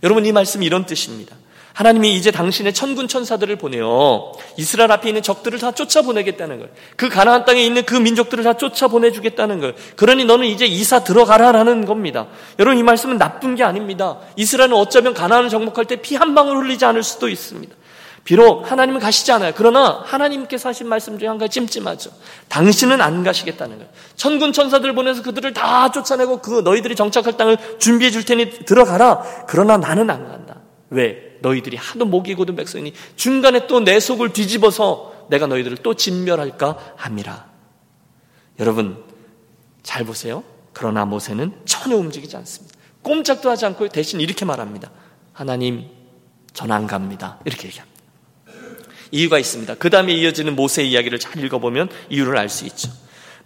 여러분 0.07 0.25
이 0.25 0.31
말씀이 0.31 0.65
이런 0.65 0.85
뜻입니다. 0.85 1.35
하나님이 1.73 2.15
이제 2.15 2.31
당신의 2.31 2.73
천군 2.73 3.09
천사들을 3.09 3.57
보내어 3.57 4.31
이스라엘 4.55 4.89
앞에 4.93 5.09
있는 5.09 5.21
적들을 5.21 5.59
다 5.59 5.73
쫓아 5.73 6.01
보내겠다는 6.01 6.57
거예요. 6.59 6.71
그 6.95 7.09
가나안 7.09 7.43
땅에 7.43 7.61
있는 7.61 7.83
그 7.83 7.93
민족들을 7.93 8.41
다 8.45 8.53
쫓아 8.53 8.87
보내 8.87 9.11
주겠다는 9.11 9.59
거예요. 9.59 9.73
그러니 9.97 10.23
너는 10.23 10.47
이제 10.47 10.65
이사 10.65 11.03
들어가라라는 11.03 11.85
겁니다. 11.85 12.27
여러분 12.57 12.79
이 12.79 12.83
말씀은 12.83 13.17
나쁜 13.17 13.55
게 13.55 13.63
아닙니다. 13.65 14.17
이스라엘은 14.37 14.73
어쩌면 14.73 15.13
가나안을 15.13 15.49
정복할 15.49 15.83
때 15.85 15.97
피 15.97 16.15
한 16.15 16.33
방울 16.33 16.63
흘리지 16.63 16.85
않을 16.85 17.03
수도 17.03 17.27
있습니다. 17.29 17.75
비록 18.27 18.69
하나님은 18.69 18.99
가시지 18.99 19.31
않아요. 19.31 19.53
그러나 19.55 20.01
하나님께서 20.03 20.67
하신 20.67 20.89
말씀 20.89 21.17
중에 21.17 21.29
한 21.29 21.37
가지 21.37 21.53
찜찜하죠. 21.61 22.11
당신은 22.49 22.99
안 22.99 23.23
가시겠다는 23.23 23.77
거예요. 23.77 23.89
천군 24.17 24.51
천사들 24.51 24.93
보내서 24.93 25.21
그들을 25.23 25.53
다 25.53 25.91
쫓아내고 25.91 26.39
그 26.41 26.59
너희들이 26.59 26.97
정착할 26.97 27.37
땅을 27.37 27.79
준비해 27.79 28.11
줄 28.11 28.25
테니 28.25 28.65
들어가라. 28.65 29.45
그러나 29.47 29.77
나는 29.77 30.09
안 30.09 30.27
간다. 30.27 30.57
왜? 30.89 31.37
너희들이 31.41 31.77
하도 31.77 32.03
목이 32.05 32.35
고든 32.35 32.57
백성이니 32.57 32.93
중간에 33.15 33.65
또 33.67 33.79
내 33.79 33.97
속을 33.97 34.33
뒤집어서 34.33 35.13
내가 35.29 35.47
너희들을 35.47 35.77
또 35.77 35.93
진멸할까 35.93 36.95
함이라. 36.97 37.45
여러분 38.59 39.05
잘 39.83 40.03
보세요. 40.03 40.43
그러나 40.73 41.05
모세는 41.05 41.53
전혀 41.63 41.95
움직이지 41.95 42.35
않습니다. 42.35 42.75
꼼짝도 43.03 43.49
하지 43.49 43.65
않고 43.67 43.87
대신 43.87 44.19
이렇게 44.19 44.43
말합니다. 44.43 44.91
하나님, 45.31 45.85
전 46.53 46.69
안 46.73 46.87
갑니다. 46.87 47.39
이렇게 47.45 47.67
얘기합니다. 47.69 47.96
이유가 49.11 49.39
있습니다. 49.39 49.75
그 49.75 49.89
다음에 49.89 50.13
이어지는 50.13 50.55
모세의 50.55 50.89
이야기를 50.91 51.19
잘 51.19 51.43
읽어보면 51.43 51.89
이유를 52.09 52.37
알 52.37 52.49
수 52.49 52.65
있죠. 52.65 52.89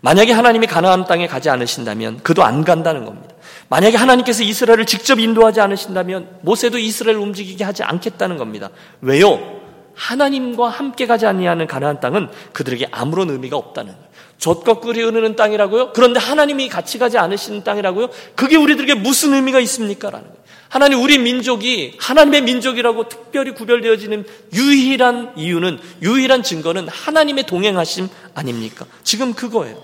만약에 0.01 0.31
하나님이 0.31 0.67
가나안 0.67 1.05
땅에 1.05 1.27
가지 1.27 1.49
않으신다면 1.49 2.21
그도 2.23 2.43
안 2.43 2.63
간다는 2.63 3.05
겁니다. 3.05 3.35
만약에 3.69 3.97
하나님께서 3.97 4.43
이스라엘을 4.43 4.85
직접 4.85 5.19
인도하지 5.19 5.61
않으신다면 5.61 6.39
모세도 6.41 6.79
이스라엘을 6.79 7.21
움직이게 7.21 7.63
하지 7.63 7.83
않겠다는 7.83 8.37
겁니다. 8.37 8.69
왜요? 9.01 9.61
하나님과 9.93 10.69
함께 10.69 11.05
가지 11.05 11.27
아니하는 11.27 11.67
가나안 11.67 11.99
땅은 11.99 12.29
그들에게 12.53 12.87
아무런 12.91 13.29
의미가 13.29 13.55
없다는 13.55 13.93
거예요. 13.93 14.11
젖과 14.39 14.79
꿀이 14.79 15.03
흐르는 15.03 15.35
땅이라고요? 15.35 15.93
그런데 15.93 16.19
하나님이 16.19 16.67
같이 16.67 16.97
가지 16.97 17.19
않으시는 17.19 17.63
땅이라고요? 17.63 18.09
그게 18.35 18.57
우리들에게 18.57 18.95
무슨 18.95 19.35
의미가 19.35 19.59
있습니까? 19.59 20.09
라는 20.09 20.27
거예요. 20.27 20.40
하나님 20.71 21.03
우리 21.03 21.17
민족이 21.17 21.97
하나님의 21.99 22.43
민족이라고 22.43 23.09
특별히 23.09 23.53
구별되어지는 23.53 24.25
유일한 24.53 25.33
이유는 25.35 25.79
유일한 26.01 26.43
증거는 26.43 26.87
하나님의 26.87 27.45
동행하심 27.45 28.07
아닙니까? 28.35 28.85
지금 29.03 29.33
그거예요. 29.33 29.83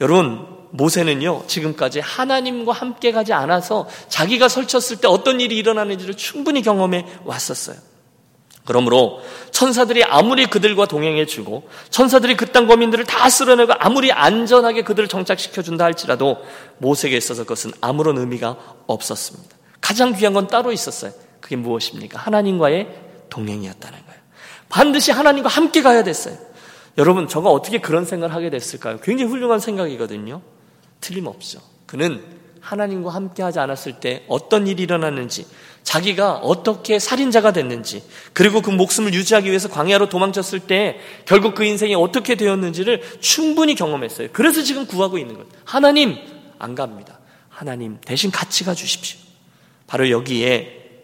여러분 0.00 0.44
모세는요 0.70 1.44
지금까지 1.46 2.00
하나님과 2.00 2.72
함께 2.72 3.12
가지 3.12 3.32
않아서 3.32 3.88
자기가 4.08 4.48
설쳤을 4.48 4.96
때 4.96 5.06
어떤 5.06 5.40
일이 5.40 5.56
일어나는지를 5.56 6.16
충분히 6.16 6.62
경험해 6.62 7.06
왔었어요. 7.24 7.76
그러므로 8.64 9.20
천사들이 9.52 10.02
아무리 10.02 10.46
그들과 10.46 10.86
동행해 10.86 11.26
주고 11.26 11.68
천사들이 11.90 12.36
그 12.36 12.46
땅 12.46 12.66
거민들을 12.66 13.04
다 13.04 13.30
쓸어내고 13.30 13.74
아무리 13.78 14.10
안전하게 14.10 14.82
그들을 14.82 15.08
정착시켜 15.08 15.62
준다 15.62 15.84
할지라도 15.84 16.38
모세에게 16.78 17.16
있어서 17.16 17.44
그것은 17.44 17.70
아무런 17.80 18.18
의미가 18.18 18.56
없었습니다. 18.88 19.61
가장 19.82 20.14
귀한 20.14 20.32
건 20.32 20.46
따로 20.46 20.72
있었어요. 20.72 21.12
그게 21.40 21.56
무엇입니까? 21.56 22.18
하나님과의 22.18 22.88
동행이었다는 23.28 23.98
거예요. 23.98 24.20
반드시 24.70 25.12
하나님과 25.12 25.50
함께 25.50 25.82
가야 25.82 26.02
됐어요. 26.02 26.38
여러분, 26.96 27.28
저가 27.28 27.50
어떻게 27.50 27.78
그런 27.78 28.06
생각을 28.06 28.34
하게 28.34 28.48
됐을까요? 28.48 28.98
굉장히 29.00 29.30
훌륭한 29.30 29.60
생각이거든요. 29.60 30.40
틀림없죠. 31.00 31.60
그는 31.86 32.22
하나님과 32.60 33.10
함께 33.10 33.42
하지 33.42 33.58
않았을 33.58 34.00
때 34.00 34.24
어떤 34.28 34.66
일이 34.66 34.84
일어났는지, 34.84 35.46
자기가 35.82 36.36
어떻게 36.36 36.98
살인자가 37.00 37.52
됐는지, 37.52 38.04
그리고 38.32 38.62
그 38.62 38.70
목숨을 38.70 39.12
유지하기 39.12 39.48
위해서 39.48 39.68
광야로 39.68 40.08
도망쳤을 40.08 40.60
때 40.60 41.00
결국 41.26 41.54
그 41.54 41.64
인생이 41.64 41.94
어떻게 41.96 42.36
되었는지를 42.36 43.18
충분히 43.20 43.74
경험했어요. 43.74 44.28
그래서 44.32 44.62
지금 44.62 44.86
구하고 44.86 45.18
있는 45.18 45.34
거예요. 45.34 45.48
하나님, 45.64 46.18
안 46.58 46.76
갑니다. 46.76 47.18
하나님, 47.48 47.98
대신 48.04 48.30
같이 48.30 48.64
가 48.64 48.74
주십시오. 48.74 49.31
바로 49.92 50.08
여기에 50.08 51.02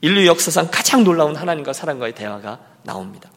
인류 0.00 0.26
역사상 0.26 0.70
가장 0.72 1.04
놀라운 1.04 1.36
하나님과 1.36 1.72
사람과의 1.72 2.16
대화가 2.16 2.58
나옵니다. 2.82 3.30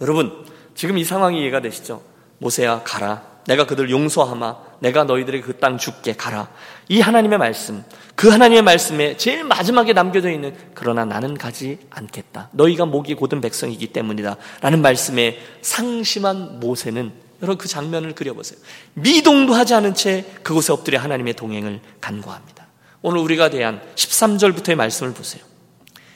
여러분, 0.00 0.44
지금 0.74 0.98
이 0.98 1.04
상황이 1.04 1.40
이해가 1.40 1.60
되시죠? 1.60 2.02
모세야, 2.38 2.82
가라. 2.82 3.22
내가 3.46 3.68
그들 3.68 3.88
용서하마. 3.88 4.56
내가 4.80 5.04
너희들의 5.04 5.42
그땅 5.42 5.78
죽게 5.78 6.14
가라. 6.16 6.48
이 6.88 7.00
하나님의 7.00 7.38
말씀, 7.38 7.84
그 8.16 8.28
하나님의 8.30 8.62
말씀에 8.62 9.16
제일 9.16 9.44
마지막에 9.44 9.92
남겨져 9.92 10.32
있는 10.32 10.52
그러나 10.74 11.04
나는 11.04 11.38
가지 11.38 11.78
않겠다. 11.90 12.48
너희가 12.50 12.86
목이 12.86 13.14
고든 13.14 13.40
백성이기 13.40 13.92
때문이다. 13.92 14.36
라는 14.62 14.82
말씀에 14.82 15.38
상심한 15.62 16.58
모세는 16.58 17.12
여러분 17.40 17.56
그 17.56 17.68
장면을 17.68 18.16
그려보세요. 18.16 18.58
미동도 18.94 19.54
하지 19.54 19.74
않은 19.74 19.94
채 19.94 20.24
그곳에 20.42 20.72
엎드려 20.72 20.98
하나님의 20.98 21.34
동행을 21.34 21.80
간구합니다. 22.00 22.69
오늘 23.02 23.18
우리가 23.20 23.50
대한 23.50 23.80
13절부터의 23.96 24.74
말씀을 24.74 25.14
보세요. 25.14 25.42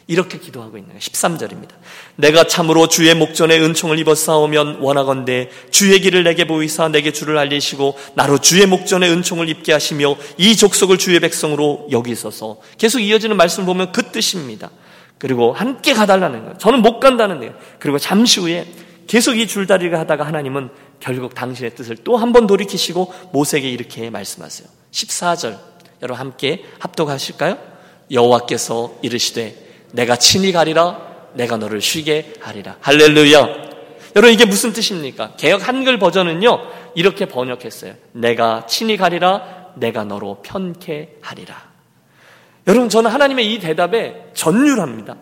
이렇게 0.06 0.38
기도하고 0.38 0.76
있는 0.76 0.90
거예요. 0.90 1.00
13절입니다. 1.00 1.70
내가 2.16 2.44
참으로 2.44 2.88
주의 2.88 3.14
목전에 3.14 3.58
은총을 3.58 3.98
입어 4.00 4.14
싸우면 4.14 4.80
원하건대 4.80 5.48
주의 5.70 5.98
길을 5.98 6.24
내게 6.24 6.46
보이사 6.46 6.88
내게 6.88 7.10
주를 7.10 7.38
알리시고 7.38 7.98
나로 8.14 8.36
주의 8.38 8.66
목전에 8.66 9.08
은총을 9.08 9.48
입게 9.48 9.72
하시며 9.72 10.14
이 10.36 10.56
족속을 10.56 10.98
주의 10.98 11.18
백성으로 11.20 11.88
여기소서. 11.90 12.58
계속 12.76 13.00
이어지는 13.00 13.38
말씀을 13.38 13.64
보면 13.64 13.92
그 13.92 14.02
뜻입니다. 14.12 14.70
그리고 15.16 15.54
함께 15.54 15.94
가달라는 15.94 16.40
거예요. 16.42 16.58
저는 16.58 16.82
못 16.82 17.00
간다는 17.00 17.38
거예요. 17.38 17.54
그리고 17.78 17.98
잠시 17.98 18.40
후에 18.40 18.66
계속 19.06 19.38
이 19.38 19.46
줄다리를 19.46 19.98
하다가 19.98 20.26
하나님은 20.26 20.68
결국 21.00 21.34
당신의 21.34 21.74
뜻을 21.76 21.96
또 22.04 22.16
한 22.18 22.32
번 22.32 22.46
돌이키시고 22.46 23.12
모세에게 23.32 23.70
이렇게 23.70 24.10
말씀하세요. 24.10 24.68
14절 24.92 25.58
여러분 26.04 26.20
함께 26.20 26.62
합독하실까요? 26.78 27.56
여호와께서 28.10 28.96
이르시되 29.00 29.56
내가 29.92 30.16
친히 30.16 30.52
가리라 30.52 31.14
내가 31.32 31.56
너를 31.56 31.80
쉬게 31.80 32.34
하리라. 32.40 32.76
할렐루야. 32.80 33.48
여러분 34.14 34.32
이게 34.32 34.44
무슨 34.44 34.72
뜻입니까? 34.72 35.32
개혁 35.36 35.66
한글 35.66 35.98
버전은요. 35.98 36.60
이렇게 36.94 37.26
번역했어요. 37.26 37.94
내가 38.12 38.66
친히 38.66 38.98
가리라 38.98 39.72
내가 39.76 40.04
너로 40.04 40.42
편케 40.42 41.16
하리라. 41.22 41.70
여러분 42.66 42.90
저는 42.90 43.10
하나님의 43.10 43.52
이 43.52 43.58
대답에 43.58 44.26
전율합니다. 44.34 45.16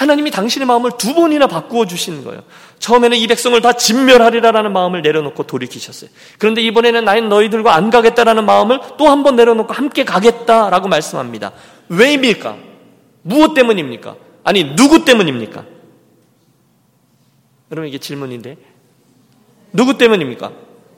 하나님이 0.00 0.30
당신의 0.30 0.64
마음을 0.66 0.92
두 0.96 1.12
번이나 1.14 1.46
바꾸어 1.46 1.84
주시는 1.84 2.24
거예요. 2.24 2.42
처음에는 2.78 3.18
이 3.18 3.26
백성을 3.26 3.60
다 3.60 3.74
진멸하리라라는 3.74 4.72
마음을 4.72 5.02
내려놓고 5.02 5.42
돌이키셨어요. 5.42 6.08
그런데 6.38 6.62
이번에는 6.62 7.04
나는 7.04 7.28
너희들과 7.28 7.74
안 7.74 7.90
가겠다라는 7.90 8.46
마음을 8.46 8.80
또 8.96 9.08
한 9.08 9.22
번 9.22 9.36
내려놓고 9.36 9.74
함께 9.74 10.04
가겠다라고 10.04 10.88
말씀합니다. 10.88 11.52
왜입니까? 11.90 12.56
무엇 13.20 13.52
때문입니까? 13.52 14.16
아니, 14.42 14.74
누구 14.74 15.04
때문입니까? 15.04 15.64
여러분, 17.70 17.86
이게 17.88 17.98
질문인데. 17.98 18.56
누구 19.74 19.98
때문입니까? 19.98 20.50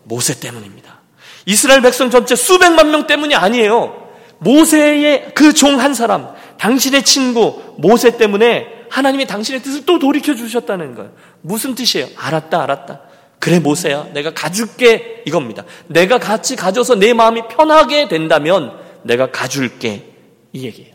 모세 0.04 0.38
때문입니다. 0.38 1.00
이스라엘 1.46 1.80
백성 1.82 2.08
전체 2.08 2.36
수백만 2.36 2.92
명 2.92 3.08
때문이 3.08 3.34
아니에요. 3.34 4.10
모세의 4.38 5.34
그 5.34 5.52
종 5.52 5.80
한 5.80 5.92
사람, 5.92 6.28
당신의 6.58 7.02
친구, 7.04 7.60
모세 7.78 8.16
때문에 8.16 8.81
하나님이 8.92 9.26
당신의 9.26 9.62
뜻을 9.62 9.86
또 9.86 9.98
돌이켜 9.98 10.34
주셨다는 10.34 10.94
거예요. 10.94 11.12
무슨 11.40 11.74
뜻이에요? 11.74 12.08
알았다, 12.14 12.62
알았다. 12.62 13.00
그래, 13.38 13.58
모세야. 13.58 14.08
내가 14.12 14.34
가줄게. 14.34 15.22
이겁니다. 15.26 15.64
내가 15.86 16.18
같이 16.18 16.56
가져서 16.56 16.96
내 16.96 17.14
마음이 17.14 17.48
편하게 17.48 18.08
된다면 18.08 18.78
내가 19.02 19.30
가줄게. 19.30 20.12
이 20.52 20.66
얘기예요. 20.66 20.92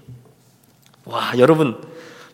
와, 1.05 1.33
여러분. 1.39 1.81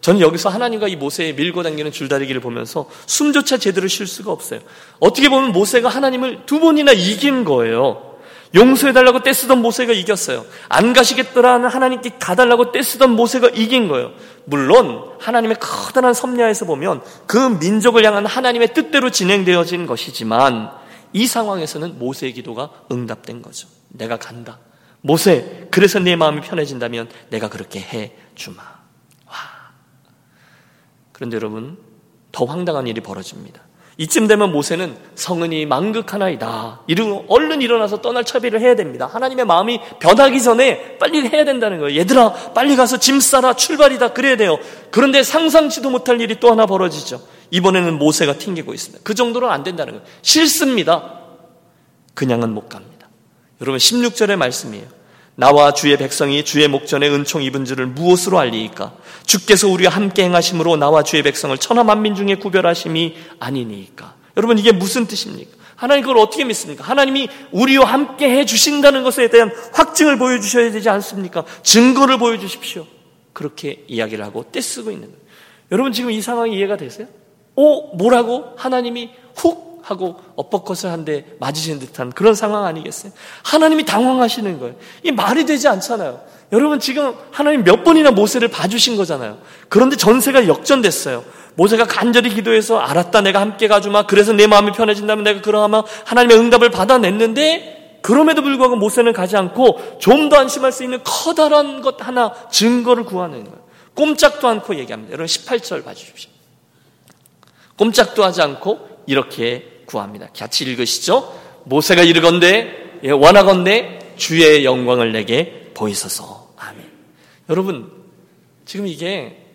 저는 0.01 0.19
여기서 0.19 0.49
하나님과 0.49 0.89
이 0.89 0.97
모세의 0.97 1.35
밀고 1.35 1.63
당기는 1.63 1.93
줄다리기를 1.93 2.41
보면서 2.41 2.89
숨조차 3.05 3.57
제대로 3.57 3.87
쉴 3.87 4.05
수가 4.05 4.33
없어요. 4.33 4.59
어떻게 4.99 5.29
보면 5.29 5.53
모세가 5.53 5.87
하나님을 5.87 6.45
두 6.45 6.59
번이나 6.59 6.91
이긴 6.91 7.45
거예요. 7.45 8.12
용서해달라고 8.55 9.23
떼쓰던 9.23 9.61
모세가 9.61 9.93
이겼어요. 9.93 10.45
안 10.69 10.93
가시겠더라는 10.93 11.69
하나님께 11.69 12.17
가달라고 12.19 12.71
떼쓰던 12.71 13.11
모세가 13.11 13.49
이긴 13.49 13.87
거예요. 13.87 14.11
물론 14.45 15.11
하나님의 15.19 15.57
커다란 15.59 16.13
섭리하에서 16.13 16.65
보면 16.65 17.01
그 17.25 17.37
민족을 17.37 18.05
향한 18.05 18.25
하나님의 18.25 18.73
뜻대로 18.73 19.09
진행되어진 19.09 19.87
것이지만 19.87 20.71
이 21.13 21.25
상황에서는 21.27 21.97
모세의 21.97 22.33
기도가 22.33 22.69
응답된 22.91 23.41
거죠. 23.41 23.67
내가 23.89 24.17
간다. 24.17 24.59
모세, 25.01 25.67
그래서 25.69 25.99
내 25.99 26.15
마음이 26.15 26.41
편해진다면 26.41 27.09
내가 27.29 27.49
그렇게 27.49 27.79
해 27.79 28.13
주마. 28.35 28.61
와. 28.61 29.35
그런데 31.11 31.35
여러분, 31.35 31.77
더 32.31 32.45
황당한 32.45 32.87
일이 32.87 33.01
벌어집니다. 33.01 33.61
이쯤 33.97 34.27
되면 34.27 34.51
모세는 34.51 34.97
성은이 35.15 35.65
망극하나이다. 35.67 36.81
이러고 36.87 37.25
얼른 37.27 37.61
일어나서 37.61 38.01
떠날 38.01 38.23
차비를 38.23 38.59
해야 38.59 38.75
됩니다. 38.75 39.07
하나님의 39.11 39.45
마음이 39.45 39.79
변하기 39.99 40.41
전에 40.41 40.97
빨리 40.97 41.27
해야 41.27 41.45
된다는 41.45 41.79
거예요. 41.79 41.99
얘들아, 41.99 42.53
빨리 42.53 42.75
가서 42.75 42.97
짐 42.97 43.19
싸라. 43.19 43.53
출발이다. 43.53 44.13
그래야 44.13 44.35
돼요. 44.35 44.57
그런데 44.89 45.21
상상치도 45.21 45.91
못할 45.91 46.19
일이 46.21 46.39
또 46.39 46.49
하나 46.49 46.65
벌어지죠. 46.65 47.21
이번에는 47.51 47.99
모세가 47.99 48.39
튕기고 48.39 48.73
있습니다. 48.73 49.03
그 49.03 49.13
정도는 49.13 49.49
안 49.49 49.63
된다는 49.63 49.93
거예요. 49.93 50.07
싫습니다. 50.23 51.19
그냥은 52.15 52.51
못 52.51 52.69
갑니다. 52.69 53.07
여러분, 53.61 53.77
16절의 53.77 54.37
말씀이에요. 54.37 55.02
나와 55.35 55.73
주의 55.73 55.97
백성이 55.97 56.45
주의 56.45 56.67
목전에 56.67 57.09
은총 57.09 57.41
입은 57.43 57.65
줄을 57.65 57.87
무엇으로 57.87 58.39
알리이까? 58.39 58.93
주께서 59.25 59.67
우리와 59.67 59.91
함께 59.91 60.23
행하심으로 60.23 60.77
나와 60.77 61.03
주의 61.03 61.23
백성을 61.23 61.57
천하 61.57 61.83
만민 61.83 62.15
중에 62.15 62.35
구별하심이 62.35 63.15
아니니까. 63.39 64.15
여러분 64.37 64.59
이게 64.59 64.71
무슨 64.71 65.07
뜻입니까? 65.07 65.51
하나님 65.75 66.03
그걸 66.03 66.19
어떻게 66.19 66.45
믿습니까? 66.45 66.83
하나님이 66.83 67.29
우리와 67.51 67.85
함께 67.85 68.29
해 68.29 68.45
주신다는 68.45 69.03
것에 69.03 69.29
대한 69.29 69.51
확증을 69.73 70.17
보여 70.17 70.39
주셔야 70.39 70.71
되지 70.71 70.89
않습니까? 70.89 71.43
증거를 71.63 72.17
보여 72.19 72.37
주십시오. 72.37 72.85
그렇게 73.33 73.83
이야기를 73.87 74.23
하고 74.23 74.45
떼쓰고 74.51 74.91
있는 74.91 75.07
거예요. 75.07 75.23
여러분 75.71 75.91
지금 75.91 76.11
이 76.11 76.21
상황이 76.21 76.55
이해가 76.55 76.77
되세요? 76.77 77.07
오 77.55 77.95
뭐라고? 77.95 78.53
하나님이 78.55 79.09
훅 79.35 79.72
하고 79.83 80.15
엇버컷을 80.35 80.89
한 80.91 81.03
대 81.05 81.25
맞으신 81.39 81.79
듯한 81.79 82.11
그런 82.13 82.33
상황 82.33 82.65
아니겠어요? 82.65 83.11
하나님이 83.43 83.85
당황하시는 83.85 84.59
거예요. 84.59 84.75
이 85.03 85.11
말이 85.11 85.45
되지 85.45 85.67
않잖아요. 85.67 86.21
여러분 86.53 86.79
지금 86.79 87.13
하나님 87.31 87.63
몇 87.63 87.83
번이나 87.83 88.11
모세를 88.11 88.47
봐주신 88.47 88.95
거잖아요. 88.95 89.39
그런데 89.67 89.97
전세가 89.97 90.47
역전됐어요. 90.47 91.23
모세가 91.55 91.85
간절히 91.85 92.29
기도해서 92.33 92.79
알았다 92.79 93.21
내가 93.21 93.41
함께 93.41 93.67
가주마 93.67 94.07
그래서 94.07 94.31
내 94.33 94.47
마음이 94.47 94.71
편해진다면 94.71 95.23
내가 95.25 95.41
그러하면 95.41 95.83
하나님의 96.05 96.37
응답을 96.37 96.69
받아냈는데 96.71 97.99
그럼에도 98.01 98.41
불구하고 98.41 98.75
모세는 98.77 99.11
가지 99.13 99.35
않고 99.37 99.97
좀 99.99 100.29
더 100.29 100.37
안심할 100.37 100.71
수 100.71 100.83
있는 100.83 100.99
커다란 101.03 101.81
것 101.81 101.97
하나 101.99 102.33
증거를 102.49 103.03
구하는 103.03 103.43
거예요. 103.43 103.59
꼼짝도 103.95 104.47
않고 104.47 104.75
얘기합니다. 104.77 105.11
여러분 105.11 105.25
18절 105.27 105.83
봐주십시오. 105.83 106.31
꼼짝도 107.77 108.23
하지 108.23 108.41
않고 108.41 108.93
이렇게 109.07 109.72
구합니다. 109.85 110.29
같이 110.37 110.63
읽으시죠. 110.65 111.41
모세가 111.65 112.03
이르건대 112.03 112.83
예, 113.03 113.11
원하건대 113.11 113.99
주의 114.15 114.63
영광을 114.63 115.11
내게 115.11 115.71
보이소서. 115.73 116.53
아멘. 116.57 116.85
여러분 117.49 117.91
지금 118.65 118.87
이게 118.87 119.45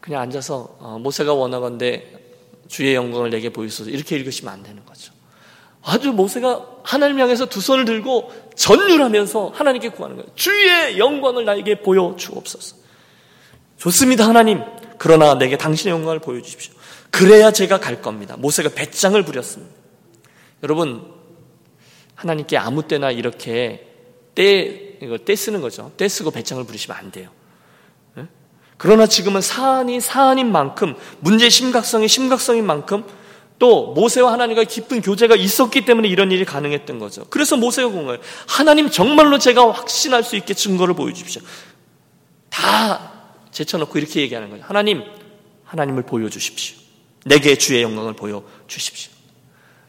그냥 0.00 0.22
앉아서 0.22 0.76
어, 0.80 0.98
모세가 1.00 1.32
원하건대 1.34 2.10
주의 2.68 2.94
영광을 2.94 3.30
내게 3.30 3.50
보이소서 3.50 3.90
이렇게 3.90 4.16
읽으시면 4.16 4.52
안 4.52 4.62
되는 4.62 4.84
거죠. 4.84 5.12
아주 5.82 6.12
모세가 6.12 6.66
하나님 6.82 7.20
향해서 7.20 7.46
두 7.46 7.60
손을 7.60 7.84
들고 7.84 8.32
전율하면서 8.56 9.52
하나님께 9.54 9.90
구하는 9.90 10.16
거예요. 10.16 10.28
주의 10.34 10.98
영광을 10.98 11.44
나에게 11.44 11.80
보여 11.82 12.16
주옵소서. 12.16 12.76
좋습니다, 13.76 14.26
하나님. 14.26 14.62
그러나 14.96 15.34
내게 15.34 15.58
당신의 15.58 15.92
영광을 15.92 16.20
보여 16.20 16.40
주십시오. 16.40 16.72
그래야 17.14 17.52
제가 17.52 17.78
갈 17.78 18.02
겁니다. 18.02 18.34
모세가 18.36 18.70
배짱을 18.70 19.24
부렸습니다. 19.24 19.72
여러분, 20.64 21.12
하나님께 22.16 22.56
아무 22.56 22.88
때나 22.88 23.12
이렇게 23.12 23.86
때 24.34 24.98
떼, 24.98 24.98
이거 25.00 25.16
떼 25.18 25.36
쓰는 25.36 25.60
거죠. 25.60 25.92
떼 25.96 26.08
쓰고 26.08 26.32
배짱을 26.32 26.64
부리시면 26.64 26.96
안 26.96 27.12
돼요. 27.12 27.30
예? 28.18 28.26
그러나 28.76 29.06
지금은 29.06 29.42
사안이 29.42 30.00
사안인 30.00 30.50
만큼, 30.50 30.96
문제의 31.20 31.52
심각성이 31.52 32.08
심각성인 32.08 32.66
만큼, 32.66 33.04
또 33.60 33.92
모세와 33.92 34.32
하나님과 34.32 34.64
깊은 34.64 35.02
교제가 35.02 35.36
있었기 35.36 35.84
때문에 35.84 36.08
이런 36.08 36.32
일이 36.32 36.44
가능했던 36.44 36.98
거죠. 36.98 37.26
그래서 37.30 37.56
모세가 37.56 37.90
공거예요. 37.90 38.20
하나님 38.48 38.90
정말로 38.90 39.38
제가 39.38 39.70
확신할 39.70 40.24
수 40.24 40.34
있게 40.34 40.52
증거를 40.54 40.94
보여주십시오. 40.94 41.42
다 42.50 43.12
제쳐놓고 43.52 43.96
이렇게 44.00 44.20
얘기하는 44.22 44.50
거죠. 44.50 44.64
하나님, 44.64 45.04
하나님을 45.62 46.02
보여주십시오. 46.02 46.83
내게 47.24 47.56
주의 47.56 47.82
영광을 47.82 48.14
보여 48.14 48.44
주십시오. 48.66 49.12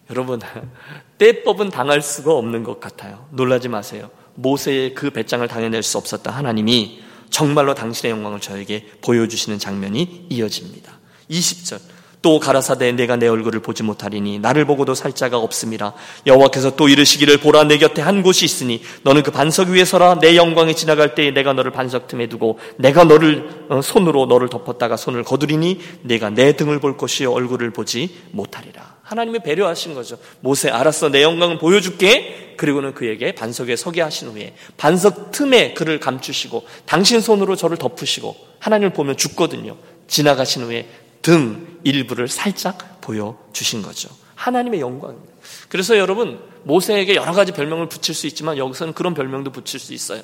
여러분, 0.09 0.39
때법은 1.17 1.69
당할 1.69 2.01
수가 2.01 2.33
없는 2.33 2.63
것 2.63 2.79
같아요. 2.79 3.27
놀라지 3.31 3.69
마세요. 3.69 4.09
모세의 4.35 4.93
그 4.93 5.09
배짱을 5.09 5.47
당해낼 5.47 5.81
수 5.81 5.97
없었다 5.97 6.31
하나님이 6.31 7.01
정말로 7.29 7.73
당신의 7.73 8.11
영광을 8.11 8.39
저에게 8.39 8.85
보여주시는 9.01 9.59
장면이 9.59 10.27
이어집니다. 10.29 10.99
20절. 11.29 11.94
또 12.25 12.39
가라사대 12.39 12.91
내가 12.93 13.17
내 13.17 13.27
얼굴을 13.27 13.59
보지 13.59 13.83
못하리니 13.83 14.39
나를 14.39 14.65
보고도 14.65 14.95
살 14.95 15.13
자가 15.13 15.37
없음이라 15.37 15.93
여호와께서 16.25 16.75
또 16.75 16.89
이르시기를 16.89 17.37
보라 17.37 17.65
내 17.65 17.77
곁에 17.77 18.01
한 18.01 18.23
곳이 18.23 18.45
있으니 18.45 18.81
너는 19.03 19.21
그 19.21 19.29
반석 19.29 19.69
위에 19.69 19.85
서라. 19.85 20.17
내 20.17 20.35
영광이 20.35 20.75
지나갈 20.75 21.13
때에 21.13 21.29
내가 21.29 21.53
너를 21.53 21.69
반석 21.69 22.07
틈에 22.07 22.27
두고 22.27 22.57
내가 22.77 23.03
너를 23.03 23.67
어, 23.69 23.79
손으로 23.83 24.25
너를 24.25 24.49
덮었다가 24.49 24.97
손을 24.97 25.23
거두리니 25.23 25.79
내가 26.01 26.31
내 26.31 26.55
등을 26.55 26.79
볼 26.79 26.97
것이요 26.97 27.31
얼굴을 27.31 27.69
보지 27.69 28.09
못하리라. 28.31 28.95
하나님이 29.03 29.43
배려하신 29.43 29.93
거죠. 29.93 30.17
모세 30.39 30.71
알았어 30.71 31.09
내 31.09 31.21
영광을 31.21 31.59
보여줄게. 31.59 32.55
그리고는 32.57 32.95
그에게 32.95 33.35
반석에 33.35 33.75
서게 33.75 34.01
하신 34.01 34.29
후에 34.29 34.55
반석 34.77 35.31
틈에 35.31 35.75
그를 35.75 35.99
감추시고 35.99 36.65
당신 36.87 37.21
손으로 37.21 37.55
저를 37.55 37.77
덮으시고 37.77 38.35
하나님을 38.57 38.93
보면 38.93 39.15
죽거든요. 39.15 39.77
지나가신 40.07 40.63
후에 40.63 40.87
등 41.25 41.79
일부를 41.83 42.27
살짝 42.27 43.01
보여주신 43.01 43.81
거죠. 43.81 44.09
하나님의 44.35 44.79
영광입니다. 44.79 45.33
그래서 45.69 45.97
여러분, 45.97 46.39
모세에게 46.65 47.15
여러 47.15 47.33
가지 47.33 47.51
별명을 47.51 47.89
붙일 47.89 48.13
수 48.13 48.27
있지만 48.27 48.59
여기서는 48.59 48.93
그런 48.93 49.15
별명도 49.15 49.51
붙일 49.51 49.79
수 49.79 49.95
있어요. 49.95 50.21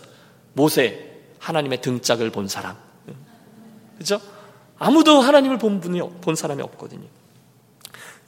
모세, 0.54 1.24
하나님의 1.40 1.82
등짝을 1.82 2.30
본 2.30 2.48
사람. 2.48 2.76
그죠? 3.98 4.22
아무도 4.78 5.22
하나님을 5.22 5.58
본 5.58 5.82
분이, 5.82 6.02
본 6.22 6.36
사람이 6.36 6.62
없거든요. 6.62 7.08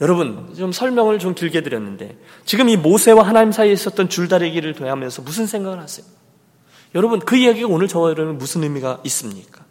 여러분, 0.01 0.55
좀 0.57 0.71
설명을 0.71 1.19
좀 1.19 1.35
길게 1.35 1.61
드렸는데, 1.61 2.17
지금 2.43 2.69
이 2.69 2.75
모세와 2.75 3.21
하나님 3.21 3.51
사이에 3.51 3.71
있었던 3.71 4.09
줄다리기를 4.09 4.73
대하면서 4.73 5.21
무슨 5.21 5.45
생각을 5.45 5.79
하세요? 5.79 6.07
여러분, 6.95 7.19
그 7.19 7.37
이야기가 7.37 7.67
오늘 7.67 7.87
저와 7.87 8.09
여러분 8.09 8.39
무슨 8.39 8.63
의미가 8.63 9.01
있습니까? 9.03 9.63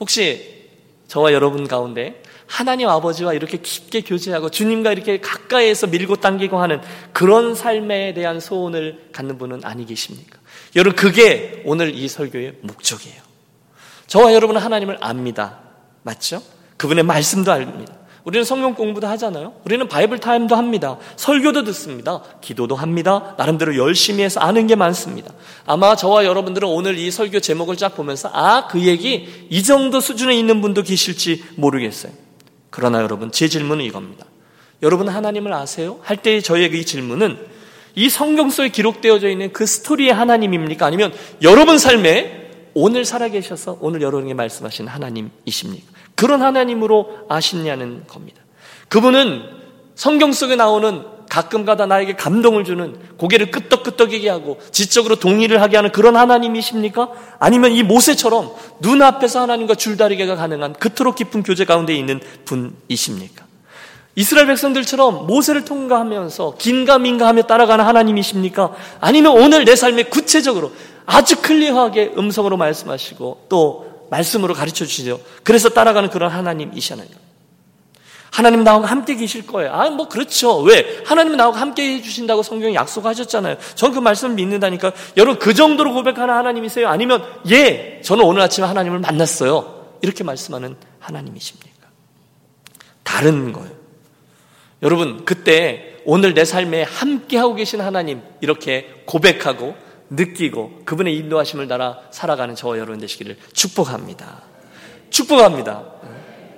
혹시 0.00 0.64
저와 1.06 1.32
여러분 1.32 1.68
가운데 1.68 2.23
하나님 2.54 2.88
아버지와 2.88 3.34
이렇게 3.34 3.56
깊게 3.56 4.02
교제하고 4.02 4.48
주님과 4.48 4.92
이렇게 4.92 5.20
가까이에서 5.20 5.88
밀고 5.88 6.16
당기고 6.16 6.58
하는 6.58 6.80
그런 7.12 7.56
삶에 7.56 8.14
대한 8.14 8.38
소원을 8.38 9.08
갖는 9.12 9.38
분은 9.38 9.64
아니 9.64 9.84
계십니까? 9.84 10.38
여러분 10.76 10.94
그게 10.94 11.62
오늘 11.64 11.92
이 11.92 12.06
설교의 12.06 12.58
목적이에요. 12.60 13.20
저와 14.06 14.34
여러분은 14.34 14.60
하나님을 14.60 14.98
압니다. 15.00 15.58
맞죠? 16.04 16.40
그분의 16.76 17.02
말씀도 17.02 17.50
압니다. 17.50 17.92
우리는 18.22 18.44
성경 18.44 18.76
공부도 18.76 19.08
하잖아요. 19.08 19.54
우리는 19.64 19.88
바이블 19.88 20.20
타임도 20.20 20.54
합니다. 20.54 20.98
설교도 21.16 21.64
듣습니다. 21.64 22.22
기도도 22.40 22.76
합니다. 22.76 23.34
나름대로 23.36 23.76
열심히 23.76 24.22
해서 24.22 24.38
아는 24.38 24.68
게 24.68 24.76
많습니다. 24.76 25.34
아마 25.66 25.96
저와 25.96 26.24
여러분들은 26.24 26.68
오늘 26.68 26.98
이 26.98 27.10
설교 27.10 27.40
제목을 27.40 27.76
쫙 27.76 27.96
보면서 27.96 28.30
아, 28.32 28.68
그 28.68 28.82
얘기 28.82 29.48
이 29.50 29.62
정도 29.64 29.98
수준에 29.98 30.36
있는 30.36 30.60
분도 30.60 30.84
계실지 30.84 31.42
모르겠어요. 31.56 32.23
그러나 32.74 33.00
여러분, 33.00 33.30
제 33.30 33.46
질문은 33.46 33.84
이겁니다. 33.84 34.26
여러분 34.82 35.08
하나님을 35.08 35.52
아세요? 35.52 36.00
할 36.02 36.16
때의 36.16 36.42
저의 36.42 36.76
이 36.76 36.84
질문은 36.84 37.38
이 37.94 38.08
성경 38.10 38.50
속에 38.50 38.70
기록되어져 38.70 39.28
있는 39.28 39.52
그 39.52 39.64
스토리의 39.64 40.12
하나님입니까? 40.12 40.84
아니면 40.84 41.12
여러분 41.42 41.78
삶에 41.78 42.50
오늘 42.74 43.04
살아계셔서 43.04 43.78
오늘 43.80 44.02
여러분에게 44.02 44.34
말씀하신 44.34 44.88
하나님이십니까? 44.88 45.86
그런 46.16 46.42
하나님으로 46.42 47.26
아시냐는 47.28 48.08
겁니다. 48.08 48.42
그분은 48.88 49.44
성경 49.94 50.32
속에 50.32 50.56
나오는 50.56 51.04
가끔가다 51.34 51.86
나에게 51.86 52.14
감동을 52.14 52.62
주는 52.62 52.96
고개를 53.16 53.50
끄덕끄덕이게 53.50 54.28
하고 54.28 54.60
지적으로 54.70 55.16
동의를 55.16 55.60
하게 55.60 55.76
하는 55.76 55.90
그런 55.90 56.16
하나님이십니까? 56.16 57.08
아니면 57.40 57.72
이 57.72 57.82
모세처럼 57.82 58.52
눈앞에서 58.78 59.40
하나님과 59.40 59.74
줄다리기가 59.74 60.36
가능한 60.36 60.74
그토록 60.74 61.16
깊은 61.16 61.42
교제 61.42 61.64
가운데 61.64 61.92
있는 61.92 62.20
분이십니까? 62.44 63.46
이스라엘 64.14 64.46
백성들처럼 64.46 65.26
모세를 65.26 65.64
통과하면서 65.64 66.54
긴가민가 66.56 67.26
하며 67.26 67.42
따라가는 67.42 67.84
하나님이십니까? 67.84 68.72
아니면 69.00 69.32
오늘 69.32 69.64
내 69.64 69.74
삶에 69.74 70.04
구체적으로 70.04 70.70
아주 71.04 71.42
클리어하게 71.42 72.12
음성으로 72.16 72.56
말씀하시고 72.56 73.46
또 73.48 74.06
말씀으로 74.08 74.54
가르쳐 74.54 74.84
주시죠. 74.84 75.18
그래서 75.42 75.68
따라가는 75.68 76.10
그런 76.10 76.30
하나님이시잖아요. 76.30 77.23
하나님 78.34 78.64
나하고 78.64 78.84
함께 78.84 79.14
계실 79.14 79.46
거예요. 79.46 79.72
아, 79.72 79.88
뭐 79.90 80.08
그렇죠. 80.08 80.58
왜? 80.62 81.04
하나님 81.06 81.36
나하고 81.36 81.54
함께 81.54 81.94
해 81.94 82.02
주신다고 82.02 82.42
성경에 82.42 82.74
약속하셨잖아요. 82.74 83.58
저는 83.76 83.94
그 83.94 84.00
말씀을 84.00 84.34
믿는다니까. 84.34 84.92
여러분 85.16 85.38
그 85.38 85.54
정도로 85.54 85.94
고백하는 85.94 86.34
하나님이세요? 86.34 86.88
아니면 86.88 87.24
예, 87.48 88.00
저는 88.02 88.24
오늘 88.24 88.42
아침에 88.42 88.66
하나님을 88.66 88.98
만났어요. 88.98 89.98
이렇게 90.02 90.24
말씀하는 90.24 90.74
하나님이십니까? 90.98 91.86
다른 93.04 93.52
거예요. 93.52 93.70
여러분 94.82 95.24
그때 95.24 96.00
오늘 96.04 96.34
내 96.34 96.44
삶에 96.44 96.82
함께 96.82 97.36
하고 97.36 97.54
계신 97.54 97.80
하나님 97.80 98.20
이렇게 98.40 99.04
고백하고 99.06 99.76
느끼고 100.10 100.80
그분의 100.84 101.16
인도하심을 101.18 101.68
따라 101.68 102.00
살아가는 102.10 102.56
저와 102.56 102.78
여러분 102.78 102.98
되시기를 102.98 103.36
축복합니다. 103.52 104.42
축복합니다. 105.10 105.84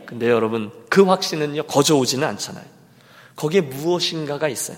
근데 0.07 0.31
여러분, 0.31 0.71
그 0.89 1.03
확신은요, 1.03 1.65
거저 1.65 1.97
오지는 1.97 2.27
않잖아요. 2.29 2.65
거기에 3.35 3.61
무엇인가가 3.61 4.49
있어요. 4.49 4.77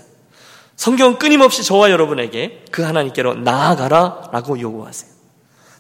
성경은 0.77 1.19
끊임없이 1.19 1.65
저와 1.65 1.91
여러분에게 1.91 2.65
그 2.71 2.83
하나님께로 2.83 3.35
나아가라 3.35 4.31
라고 4.33 4.59
요구하세요. 4.61 5.19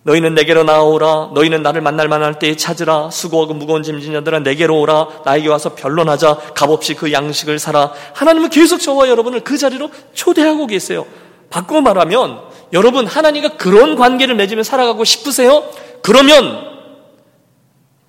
너희는 0.02 0.34
내게로 0.34 0.64
나오라. 0.64 1.30
너희는 1.34 1.62
나를 1.62 1.82
만날 1.82 2.08
만할 2.08 2.38
때에 2.38 2.56
찾으라. 2.56 3.10
수고하고 3.10 3.54
무거운 3.54 3.82
짐진 3.82 4.12
자들아 4.12 4.40
내게로 4.40 4.80
오라. 4.80 5.08
나에게 5.24 5.48
와서 5.48 5.74
변론하자. 5.74 6.52
값없이 6.54 6.94
그 6.94 7.12
양식을 7.12 7.58
사라. 7.58 7.92
하나님은 8.14 8.50
계속 8.50 8.78
저와 8.78 9.08
여러분을 9.08 9.40
그 9.40 9.58
자리로 9.58 9.90
초대하고 10.14 10.66
계세요. 10.66 11.06
바꿔 11.50 11.80
말하면 11.80 12.42
여러분 12.72 13.06
하나님과 13.06 13.56
그런 13.56 13.96
관계를 13.96 14.34
맺으며 14.34 14.62
살아가고 14.62 15.04
싶으세요? 15.04 15.64
그러면 16.02 16.66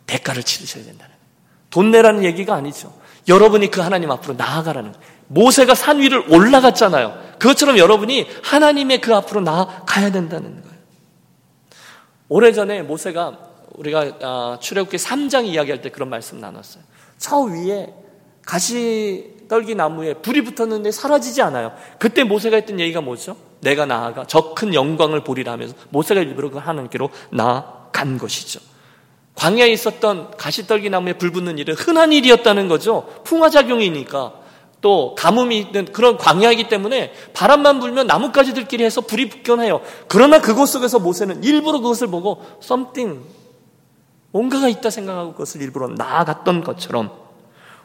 대가를 0.06 0.44
치르셔야 0.44 0.84
거예요. 0.84 1.09
돈 1.70 1.92
내라는 1.92 2.24
얘기가 2.24 2.54
아니죠. 2.54 2.94
여러분이 3.28 3.70
그 3.72 3.82
하나님 3.82 4.12
앞으로 4.12 4.34
나아가라는 4.36 4.92
거예요. 4.92 5.06
모세가 5.28 5.76
산 5.76 6.00
위를 6.00 6.24
올라갔잖아요. 6.32 7.18
그것처럼 7.38 7.78
여러분이 7.78 8.28
하나님의 8.44 9.02
그 9.02 9.16
앞으로 9.16 9.42
나아가야 9.42 10.12
된다는 10.12 10.62
거예요. 10.62 10.80
오래전에 12.30 12.82
모세가 12.84 13.38
우리가 13.76 14.12
아, 14.22 14.58
출애굽기 14.60 14.98
3장 14.98 15.46
이야기할 15.46 15.82
때 15.82 15.90
그런 15.90 16.10
말씀 16.10 16.40
나눴어요. 16.40 16.84
저 17.18 17.38
위에 17.40 17.94
가시 18.46 19.36
떨기 19.48 19.76
나무에 19.76 20.16
불이 20.16 20.44
붙었는데 20.44 20.92
사라지지 20.92 21.42
않아요. 21.42 21.74
그때 21.98 22.24
모세가 22.24 22.56
했던 22.58 22.80
얘기가 22.80 23.02
뭐죠? 23.02 23.36
내가 23.62 23.86
나아가 23.86 24.26
저 24.26 24.54
큰 24.54 24.74
영광을 24.74 25.24
보리라 25.24 25.52
하면서 25.54 25.74
모세가 25.90 26.22
일부러 26.22 26.50
그 26.50 26.58
하나님께로 26.58 27.10
나아간 27.32 28.18
것이죠. 28.18 28.60
광야에 29.40 29.70
있었던 29.70 30.32
가시떨기 30.38 30.90
나무에 30.90 31.14
불 31.14 31.32
붙는 31.32 31.58
일은 31.60 31.74
흔한 31.76 32.12
일이었다는 32.12 32.68
거죠. 32.68 33.08
풍화작용이니까. 33.24 34.34
또 34.82 35.16
가뭄이 35.18 35.60
있는 35.60 35.86
그런 35.86 36.18
광야이기 36.18 36.70
때문에 36.70 37.14
바람만 37.34 37.80
불면 37.80 38.08
나뭇가지들끼리 38.08 38.84
해서 38.84 39.02
불이 39.02 39.30
붙견해요. 39.30 39.82
그러나 40.08 40.40
그곳 40.40 40.68
속에서 40.68 41.00
모세는 41.00 41.44
일부러 41.44 41.80
그것을 41.80 42.08
보고 42.08 42.42
something 42.64 43.22
뭔가가 44.32 44.70
있다 44.70 44.90
생각하고 44.90 45.34
그것을 45.34 45.62
일부러 45.62 45.88
나아갔던 45.88 46.64
것처럼 46.64 47.12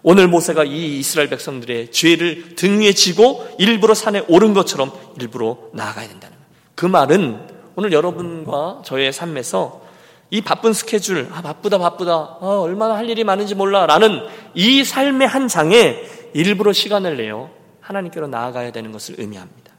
오늘 0.02 0.28
모세가 0.28 0.64
이 0.64 0.98
이스라엘 0.98 1.28
백성들의 1.30 1.90
죄를 1.90 2.54
등 2.54 2.80
위에 2.80 2.92
지고 2.92 3.44
일부러 3.58 3.94
산에 3.94 4.24
오른 4.28 4.54
것처럼 4.54 4.92
일부러 5.20 5.58
나아가야 5.72 6.06
된다는 6.06 6.36
거예요. 6.36 6.48
그 6.74 6.86
말은 6.86 7.48
오늘 7.76 7.92
여러분과 7.92 8.82
저의 8.84 9.12
삶에서 9.12 9.83
이 10.30 10.40
바쁜 10.40 10.72
스케줄, 10.72 11.28
아, 11.32 11.42
바쁘다, 11.42 11.78
바쁘다, 11.78 12.38
아, 12.40 12.60
얼마나 12.62 12.96
할 12.96 13.08
일이 13.08 13.24
많은지 13.24 13.54
몰라, 13.54 13.86
라는 13.86 14.20
이 14.54 14.82
삶의 14.84 15.28
한 15.28 15.48
장에 15.48 16.02
일부러 16.32 16.72
시간을 16.72 17.16
내어 17.16 17.50
하나님께로 17.80 18.26
나아가야 18.26 18.72
되는 18.72 18.92
것을 18.92 19.16
의미합니다. 19.18 19.72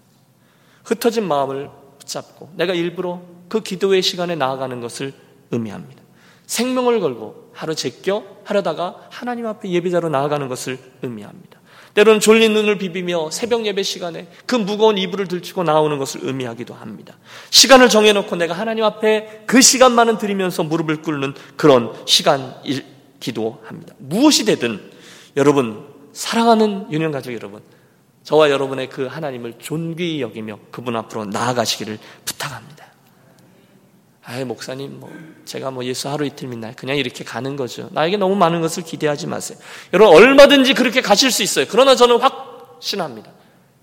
흩어진 0.83 1.27
마음을 1.27 1.69
붙잡고 1.99 2.51
내가 2.55 2.73
일부러 2.73 3.21
그 3.49 3.61
기도의 3.61 4.01
시간에 4.01 4.35
나아가는 4.35 4.79
것을 4.79 5.13
의미합니다. 5.51 6.03
생명을 6.45 6.99
걸고 6.99 7.51
하루 7.53 7.73
제껴 7.73 8.23
하려다가 8.43 9.07
하나님 9.09 9.47
앞에 9.47 9.69
예배자로 9.69 10.09
나아가는 10.09 10.47
것을 10.47 10.77
의미합니다. 11.01 11.59
때로는 11.95 12.19
졸린 12.19 12.53
눈을 12.53 12.77
비비며 12.77 13.31
새벽 13.31 13.65
예배 13.65 13.81
시간에 13.83 14.27
그 14.45 14.55
무거운 14.55 14.97
이불을 14.97 15.27
들치고 15.27 15.63
나오는 15.63 15.97
것을 15.97 16.21
의미하기도 16.23 16.73
합니다. 16.73 17.17
시간을 17.49 17.89
정해놓고 17.89 18.35
내가 18.35 18.53
하나님 18.53 18.83
앞에 18.83 19.43
그 19.47 19.61
시간만은 19.61 20.17
드리면서 20.17 20.63
무릎을 20.63 21.01
꿇는 21.01 21.33
그런 21.55 21.93
시간이기도 22.05 23.61
합니다. 23.65 23.95
무엇이 23.97 24.45
되든 24.45 24.91
여러분 25.37 25.85
사랑하는 26.11 26.91
유년 26.91 27.11
가족 27.11 27.33
여러분 27.33 27.61
저와 28.23 28.49
여러분의 28.49 28.89
그 28.89 29.05
하나님을 29.05 29.53
존귀히 29.59 30.21
여기며 30.21 30.59
그분 30.71 30.95
앞으로 30.97 31.25
나아가시기를 31.25 31.97
부탁합니다. 32.25 32.84
아이 34.27 34.43
목사님 34.43 34.99
뭐 34.99 35.11
제가 35.45 35.69
뭐 35.69 35.85
예수 35.85 36.09
하루 36.09 36.25
이틀 36.25 36.47
믿나요? 36.47 36.73
그냥 36.75 36.97
이렇게 36.97 37.23
가는 37.23 37.55
거죠. 37.55 37.89
나에게 37.91 38.17
너무 38.17 38.35
많은 38.35 38.59
것을 38.59 38.83
기대하지 38.83 39.27
마세요. 39.27 39.57
여러분 39.93 40.15
얼마든지 40.17 40.73
그렇게 40.73 41.01
가실 41.01 41.29
수 41.29 41.43
있어요. 41.43 41.65
그러나 41.69 41.95
저는 41.95 42.17
확신합니다. 42.17 43.31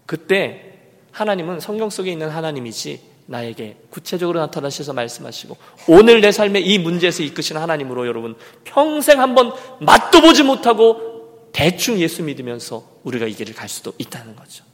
그때 0.04 0.72
하나님은 1.12 1.60
성경 1.60 1.90
속에 1.90 2.10
있는 2.10 2.28
하나님이지 2.28 3.12
나에게 3.26 3.76
구체적으로 3.90 4.40
나타나셔서 4.40 4.92
말씀하시고 4.92 5.56
오늘 5.86 6.20
내 6.20 6.32
삶의 6.32 6.66
이 6.66 6.78
문제에서 6.78 7.22
이끄신 7.22 7.56
하나님으로 7.56 8.08
여러분 8.08 8.34
평생 8.64 9.20
한번 9.20 9.52
맛도 9.80 10.20
보지 10.20 10.42
못하고 10.42 11.50
대충 11.52 12.00
예수 12.00 12.24
믿으면서 12.24 12.82
우리가 13.04 13.26
이 13.26 13.34
길을 13.34 13.54
갈 13.54 13.68
수도 13.68 13.92
있다는 13.96 14.34
거죠. 14.34 14.64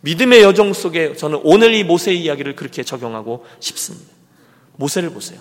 믿음의 0.00 0.42
여정 0.42 0.72
속에 0.72 1.16
저는 1.16 1.40
오늘 1.42 1.74
이 1.74 1.84
모세의 1.84 2.18
이야기를 2.22 2.56
그렇게 2.56 2.82
적용하고 2.82 3.44
싶습니다. 3.60 4.17
모세를 4.78 5.10
보세요. 5.10 5.40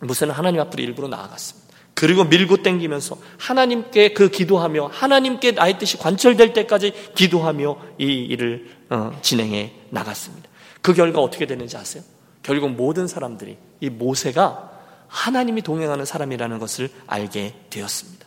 모세는 0.00 0.32
하나님 0.34 0.60
앞으로 0.60 0.82
일부러 0.82 1.08
나아갔습니다. 1.08 1.66
그리고 1.94 2.24
밀고 2.24 2.62
땡기면서 2.62 3.16
하나님께 3.38 4.12
그 4.12 4.28
기도하며 4.28 4.90
하나님께 4.92 5.52
나의 5.52 5.78
뜻이 5.78 5.96
관철될 5.96 6.52
때까지 6.52 6.92
기도하며 7.14 7.76
이 7.98 8.04
일을 8.04 8.68
어, 8.90 9.18
진행해 9.22 9.72
나갔습니다. 9.90 10.48
그 10.82 10.92
결과 10.92 11.20
어떻게 11.20 11.46
되는지 11.46 11.76
아세요? 11.76 12.02
결국 12.42 12.70
모든 12.72 13.08
사람들이 13.08 13.56
이 13.80 13.90
모세가 13.90 14.72
하나님이 15.08 15.62
동행하는 15.62 16.04
사람이라는 16.04 16.58
것을 16.58 16.90
알게 17.06 17.54
되었습니다. 17.70 18.26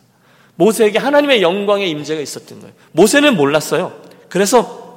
모세에게 0.56 0.98
하나님의 0.98 1.40
영광의 1.40 1.88
임재가 1.90 2.20
있었던 2.20 2.60
거예요. 2.60 2.74
모세는 2.92 3.36
몰랐어요. 3.36 4.02
그래서 4.28 4.89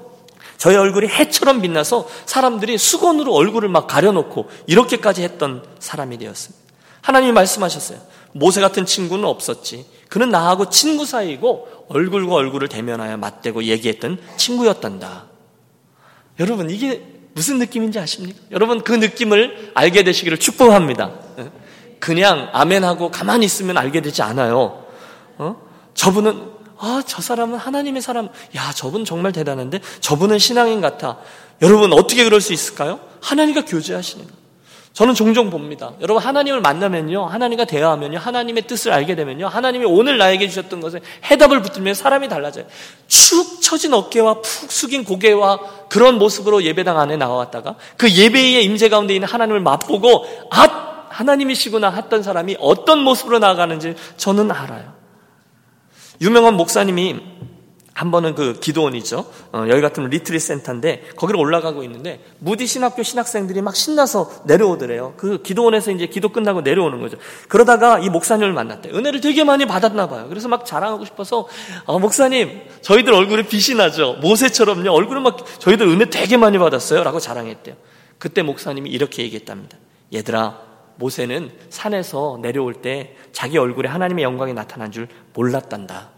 저의 0.63 0.77
얼굴이 0.77 1.09
해처럼 1.09 1.61
빛나서 1.61 2.07
사람들이 2.25 2.77
수건으로 2.77 3.33
얼굴을 3.33 3.67
막 3.67 3.85
가려놓고 3.85 4.49
이렇게까지 4.65 5.21
했던 5.21 5.61
사람이 5.79 6.17
되었습니다. 6.17 6.63
하나님이 7.01 7.33
말씀하셨어요. 7.33 7.99
모세 8.31 8.61
같은 8.61 8.85
친구는 8.85 9.25
없었지. 9.25 9.85
그는 10.07 10.29
나하고 10.29 10.69
친구 10.69 11.05
사이고 11.05 11.67
얼굴과 11.89 12.35
얼굴을 12.35 12.69
대면하여 12.69 13.17
맞대고 13.17 13.65
얘기했던 13.65 14.19
친구였단다. 14.37 15.25
여러분, 16.39 16.69
이게 16.69 17.07
무슨 17.33 17.59
느낌인지 17.59 17.99
아십니까? 17.99 18.39
여러분, 18.51 18.85
그 18.85 18.93
느낌을 18.93 19.71
알게 19.73 20.03
되시기를 20.03 20.39
축복합니다. 20.39 21.11
그냥 21.99 22.47
아멘하고 22.53 23.11
가만히 23.11 23.45
있으면 23.45 23.77
알게 23.77 23.99
되지 23.99 24.21
않아요. 24.21 24.85
어? 25.39 25.57
저분은 25.93 26.52
아, 26.85 27.01
저 27.05 27.21
사람은 27.21 27.57
하나님의 27.57 28.01
사람. 28.01 28.27
야, 28.57 28.73
저분 28.75 29.05
정말 29.05 29.31
대단한데? 29.31 29.79
저분은 30.01 30.37
신앙인 30.37 30.81
같아. 30.81 31.17
여러분, 31.61 31.93
어떻게 31.93 32.25
그럴 32.25 32.41
수 32.41 32.51
있을까요? 32.51 32.99
하나님과 33.21 33.63
교제하시는 33.63 34.25
거예요. 34.25 34.43
저는 34.91 35.13
종종 35.13 35.49
봅니다. 35.49 35.93
여러분, 36.01 36.21
하나님을 36.21 36.59
만나면요, 36.59 37.25
하나님과 37.25 37.63
대화하면요, 37.63 38.19
하나님의 38.19 38.67
뜻을 38.67 38.91
알게 38.91 39.15
되면요, 39.15 39.47
하나님이 39.47 39.85
오늘 39.85 40.17
나에게 40.17 40.49
주셨던 40.49 40.81
것에 40.81 40.99
해답을 41.23 41.61
붙들면 41.61 41.93
사람이 41.93 42.27
달라져요. 42.27 42.65
축 43.07 43.61
처진 43.61 43.93
어깨와 43.93 44.41
푹 44.41 44.69
숙인 44.69 45.05
고개와 45.05 45.87
그런 45.87 46.19
모습으로 46.19 46.63
예배당 46.63 46.99
안에 46.99 47.15
나왔다가 47.15 47.75
그 47.95 48.11
예배의 48.11 48.65
임재 48.65 48.89
가운데 48.89 49.15
있는 49.15 49.25
하나님을 49.27 49.61
맛보고, 49.61 50.25
아, 50.51 51.07
하나님이시구나 51.09 51.91
했던 51.91 52.23
사람이 52.23 52.57
어떤 52.59 52.99
모습으로 52.99 53.39
나아가는지 53.39 53.95
저는 54.17 54.51
알아요. 54.51 55.02
유명한 56.21 56.55
목사님이 56.55 57.33
한 57.95 58.09
번은 58.09 58.33
그 58.33 58.59
기도원이죠. 58.59 59.25
어, 59.51 59.65
여기 59.69 59.79
같은 59.79 60.09
retreat 60.09 60.39
center인데 60.39 61.09
거기로 61.15 61.39
올라가고 61.39 61.83
있는데 61.83 62.23
무디 62.39 62.65
신학교 62.65 63.03
신학생들이 63.03 63.61
막 63.61 63.75
신나서 63.75 64.31
내려오더래요. 64.45 65.13
그 65.15 65.43
기도원에서 65.43 65.91
이제 65.91 66.07
기도 66.07 66.29
끝나고 66.29 66.61
내려오는 66.61 66.99
거죠. 67.01 67.17
그러다가 67.47 67.99
이 67.99 68.09
목사님을 68.09 68.51
만났대. 68.51 68.89
은혜를 68.89 69.21
되게 69.21 69.43
많이 69.43 69.67
받았나 69.67 70.09
봐요. 70.09 70.25
그래서 70.27 70.47
막 70.47 70.65
자랑하고 70.65 71.05
싶어서 71.05 71.47
어, 71.85 71.99
목사님 71.99 72.61
저희들 72.81 73.13
얼굴에 73.13 73.43
빛이 73.43 73.77
나죠. 73.77 74.13
모세처럼요. 74.21 74.91
얼굴은 74.91 75.21
막 75.21 75.37
저희들 75.59 75.87
은혜 75.87 76.09
되게 76.09 76.35
많이 76.35 76.57
받았어요.라고 76.57 77.19
자랑했대요. 77.19 77.75
그때 78.17 78.41
목사님이 78.41 78.89
이렇게 78.89 79.21
얘기했답니다. 79.21 79.77
얘들아 80.11 80.72
모세는 80.95 81.51
산에서 81.69 82.39
내려올 82.41 82.73
때 82.75 83.15
자기 83.31 83.57
얼굴에 83.57 83.89
하나님의 83.89 84.23
영광이 84.23 84.53
나타난 84.53 84.91
줄 84.91 85.07
몰랐단다. 85.33 86.09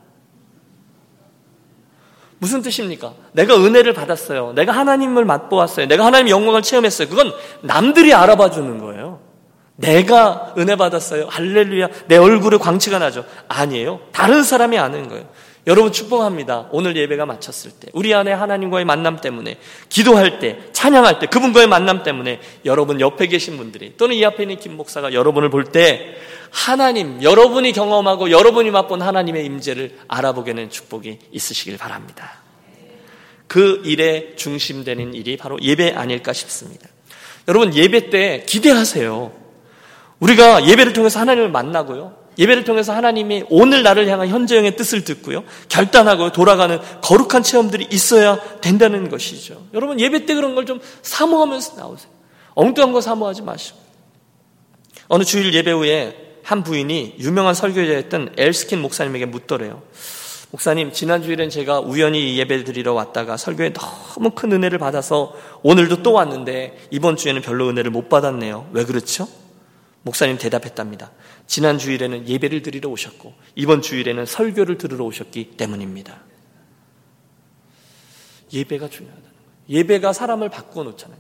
무슨 2.38 2.62
뜻입니까? 2.62 3.14
내가 3.32 3.56
은혜를 3.56 3.94
받았어요. 3.94 4.54
내가 4.54 4.74
하나님을 4.74 5.26
맛보았어요. 5.26 5.88
내가 5.88 6.06
하나님의 6.06 6.32
영광을 6.32 6.62
체험했어요. 6.62 7.08
그건 7.08 7.34
남들이 7.62 8.14
알아봐 8.14 8.52
주는 8.52 8.78
거예요. 8.80 9.20
내가 9.78 10.54
은혜 10.58 10.76
받았어요. 10.76 11.28
할렐루야. 11.30 11.88
내 12.08 12.18
얼굴에 12.18 12.58
광채가 12.58 13.00
나죠. 13.00 13.26
아니에요. 13.48 14.00
다른 14.12 14.44
사람이 14.44 14.78
아는 14.78 15.10
거예요. 15.10 15.26
여러분 15.68 15.92
축복합니다. 15.92 16.68
오늘 16.72 16.96
예배가 16.96 17.26
마쳤을 17.26 17.72
때 17.72 17.88
우리 17.94 18.14
안에 18.14 18.32
하나님과의 18.32 18.86
만남 18.86 19.20
때문에 19.20 19.58
기도할 19.90 20.40
때 20.40 20.60
찬양할 20.74 21.20
때 21.20 21.26
그분과의 21.26 21.68
만남 21.68 22.04
때문에 22.04 22.40
여러분 22.66 23.02
옆에 23.02 23.26
계신 23.28 23.58
분들이 23.58 23.94
또는 23.98 24.16
이 24.16 24.24
앞에 24.24 24.44
있는 24.44 24.58
김 24.60 24.78
목사가 24.78 25.14
여러분을 25.14 25.50
볼 25.50 25.66
때 25.72 26.16
하나님 26.52 27.22
여러분이 27.22 27.74
경험하고 27.74 28.32
여러분이 28.32 28.72
맛본 28.72 29.02
하나님의 29.02 29.46
임재를 29.46 29.98
알아보게 30.08 30.54
되는 30.54 30.70
축복이 30.70 31.20
있으시길 31.32 31.78
바랍니다. 31.78 32.40
그 33.48 33.82
일에 33.84 34.36
중심되는 34.36 35.14
일이 35.14 35.36
바로 35.38 35.60
예배 35.62 35.94
아닐까 35.94 36.32
싶습니다. 36.32 36.88
여러분 37.48 37.76
예배 37.76 38.10
때 38.10 38.46
기대하세요. 38.48 39.32
우리가 40.20 40.66
예배를 40.68 40.94
통해서 40.94 41.20
하나님을 41.20 41.50
만나고요. 41.50 42.25
예배를 42.38 42.64
통해서 42.64 42.94
하나님이 42.94 43.44
오늘 43.50 43.84
나를 43.84 44.08
향한 44.08 44.28
현재형의 44.28 44.76
뜻을 44.76 45.04
듣고요. 45.04 45.44
결단하고 45.70 46.32
돌아가는 46.32 46.80
거룩한 47.02 47.44
체험들이 47.44 47.88
있어야 47.92 48.40
된다는 48.62 49.10
것이죠. 49.10 49.68
여러분 49.74 50.00
예배 50.00 50.26
때 50.26 50.36
그런 50.36 50.54
걸 50.56 50.66
좀 50.66 50.80
사모하면서 51.04 51.76
나오세요. 51.78 52.12
엉뚱한 52.56 52.92
거 52.92 53.02
사모하지 53.02 53.44
마시고. 53.44 53.78
어느 55.08 55.24
주일 55.24 55.54
예배 55.54 55.72
후에 55.72 56.40
한 56.44 56.64
부인이 56.64 57.16
유명한 57.20 57.54
설교자였던 57.54 58.36
엘스킨 58.38 58.82
목사님에게 58.82 59.26
묻더래요. 59.26 59.84
목사님, 60.52 60.92
지난 60.94 61.22
주일엔 61.22 61.50
제가 61.50 61.80
우연히 61.82 62.38
예배 62.38 62.64
드리러 62.64 62.94
왔다가 62.94 63.36
설교에 63.36 63.74
너무 63.74 64.30
큰 64.32 64.52
은혜를 64.54 64.80
받아서 64.80 65.34
오늘도 65.64 66.02
또 66.02 66.14
왔는데 66.14 66.88
이번 66.92 67.18
주에는 67.18 67.42
별로 67.42 67.68
은혜를 67.70 67.92
못 67.92 68.10
받았네요. 68.10 68.70
왜 68.72 68.86
그렇죠? 68.86 69.28
목사님 70.04 70.38
대답했답니다. 70.38 71.12
지난 71.48 71.78
주일에는 71.78 72.28
예배를 72.28 72.62
드리러 72.62 72.90
오셨고 72.90 73.34
이번 73.56 73.82
주일에는 73.82 74.26
설교를 74.26 74.78
들으러 74.78 75.06
오셨기 75.06 75.52
때문입니다. 75.58 76.22
예배가 78.52 78.90
중요하다는 78.90 79.24
거예요. 79.24 79.46
예배가 79.70 80.14
사람을 80.14 80.50
바꾸어 80.50 80.84
놓잖아요. 80.84 81.18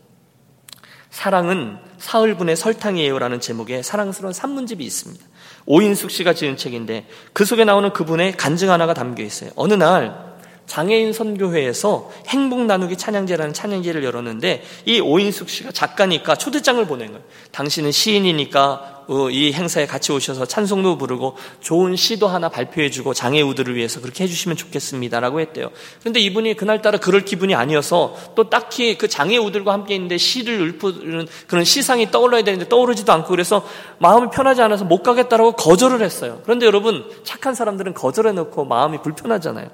사랑은 1.10 1.78
사흘분의 1.98 2.56
설탕이에요라는 2.58 3.40
제목의 3.40 3.84
사랑스러운 3.84 4.34
산문집이 4.34 4.84
있습니다. 4.84 5.26
오인숙 5.66 6.12
씨가 6.12 6.34
지은 6.34 6.58
책인데 6.58 7.08
그 7.34 7.46
속에 7.46 7.64
나오는 7.64 7.94
그분의 7.94 8.36
간증 8.36 8.70
하나가 8.70 8.94
담겨 8.94 9.24
있어요. 9.24 9.52
어느 9.56 9.74
날 9.74 10.36
장애인 10.66 11.14
선교회에서 11.14 12.12
행복 12.28 12.66
나누기 12.66 12.98
찬양제라는 12.98 13.54
찬양제를 13.54 14.04
열었는데 14.04 14.64
이 14.86 15.00
오인숙 15.00 15.50
씨가 15.50 15.72
작가니까 15.72 16.36
초대장을 16.36 16.86
보낸 16.86 17.12
거예요. 17.12 17.24
당신은 17.52 17.92
시인이니까 17.92 18.95
어, 18.95 18.95
이 19.32 19.54
행사에 19.54 19.86
같이 19.86 20.12
오셔서 20.12 20.46
찬송도 20.46 20.98
부르고 20.98 21.38
좋은 21.60 21.96
시도 21.96 22.28
하나 22.28 22.50
발표해주고 22.50 23.13
장애우들을 23.13 23.76
위해서 23.76 24.02
그렇게 24.02 24.24
해주시면 24.24 24.58
좋겠습니다라고 24.58 25.39
했대요. 25.39 25.70
그런데 26.00 26.20
이분이 26.20 26.56
그날따라 26.56 26.98
그럴 27.00 27.26
기분이 27.26 27.56
아니어서 27.56 28.15
또 28.36 28.50
딱히 28.50 28.98
그 28.98 29.08
장애우들과 29.08 29.72
함께 29.74 29.96
있는데 29.96 30.18
시를 30.18 30.76
읊는 30.84 31.28
그런 31.48 31.63
시상이 31.63 32.12
떠올라야 32.12 32.44
되는데 32.44 32.68
떠오르지도 32.68 33.12
않고 33.12 33.30
그래서 33.30 33.65
마음이 34.00 34.30
편하지 34.34 34.62
않아서 34.62 34.86
못 34.86 35.04
가겠다라고 35.04 35.54
거절을 35.54 36.02
했어요. 36.02 36.41
그런데 36.44 36.65
여러분 36.65 37.06
착한 37.24 37.54
사람들은 37.54 37.94
거절해놓고 37.94 38.65
마음이 38.65 39.02
불편하잖아요. 39.02 39.70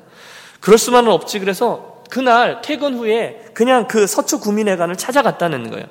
그럴 0.60 0.78
수만은 0.78 1.12
없지. 1.12 1.39
그래서 1.39 2.04
그날 2.10 2.62
퇴근 2.62 2.96
후에 2.96 3.46
그냥 3.54 3.88
그 3.88 4.06
서초 4.06 4.39
구민회관을 4.41 4.98
찾아갔다는 4.98 5.72
거예요. 5.72 5.86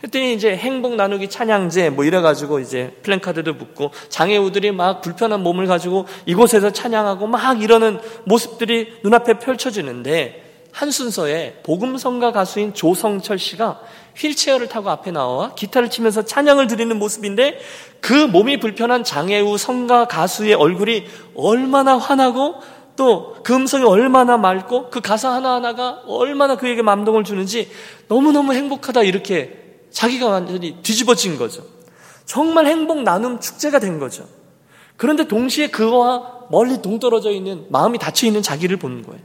그랬더니 0.00 0.34
이제 0.34 0.56
행복 0.56 0.94
나누기 0.94 1.28
찬양제 1.28 1.90
뭐 1.90 2.04
이래가지고 2.04 2.60
이제 2.60 2.96
플랜카드도 3.02 3.56
붙고 3.56 3.90
장애우들이 4.08 4.72
막 4.72 5.00
불편한 5.00 5.42
몸을 5.42 5.66
가지고 5.66 6.06
이곳에서 6.26 6.70
찬양하고 6.70 7.26
막 7.26 7.62
이러는 7.62 7.98
모습들이 8.24 9.00
눈앞에 9.02 9.38
펼쳐지는데 9.38 10.44
한 10.70 10.90
순서에 10.92 11.60
복음성가 11.64 12.30
가수인 12.30 12.74
조성철 12.74 13.38
씨가 13.38 13.80
휠체어를 14.16 14.68
타고 14.68 14.90
앞에 14.90 15.10
나와 15.10 15.54
기타를 15.54 15.90
치면서 15.90 16.22
찬양을 16.24 16.68
드리는 16.68 16.96
모습인데 16.96 17.58
그 18.00 18.12
몸이 18.12 18.60
불편한 18.60 19.02
장애우 19.02 19.58
성가 19.58 20.06
가수의 20.06 20.54
얼굴이 20.54 21.06
얼마나 21.34 21.96
환하고 21.96 22.60
또 22.96 23.38
그 23.48 23.54
음성이 23.54 23.84
얼마나 23.84 24.36
맑고 24.36 24.90
그 24.90 25.00
가사 25.00 25.32
하나하나가 25.32 26.02
얼마나 26.06 26.56
그에게 26.56 26.82
감동을 26.82 27.24
주는지 27.24 27.70
너무너무 28.06 28.52
행복하다 28.52 29.04
이렇게 29.04 29.57
자기가 29.90 30.28
완전히 30.28 30.76
뒤집어진 30.82 31.38
거죠. 31.38 31.64
정말 32.24 32.66
행복 32.66 33.02
나눔 33.02 33.40
축제가 33.40 33.78
된 33.78 33.98
거죠. 33.98 34.28
그런데 34.96 35.26
동시에 35.26 35.68
그와 35.68 36.46
멀리 36.50 36.82
동떨어져 36.82 37.30
있는 37.30 37.66
마음이 37.70 37.98
닫혀 37.98 38.26
있는 38.26 38.42
자기를 38.42 38.76
보는 38.78 39.02
거예요. 39.02 39.20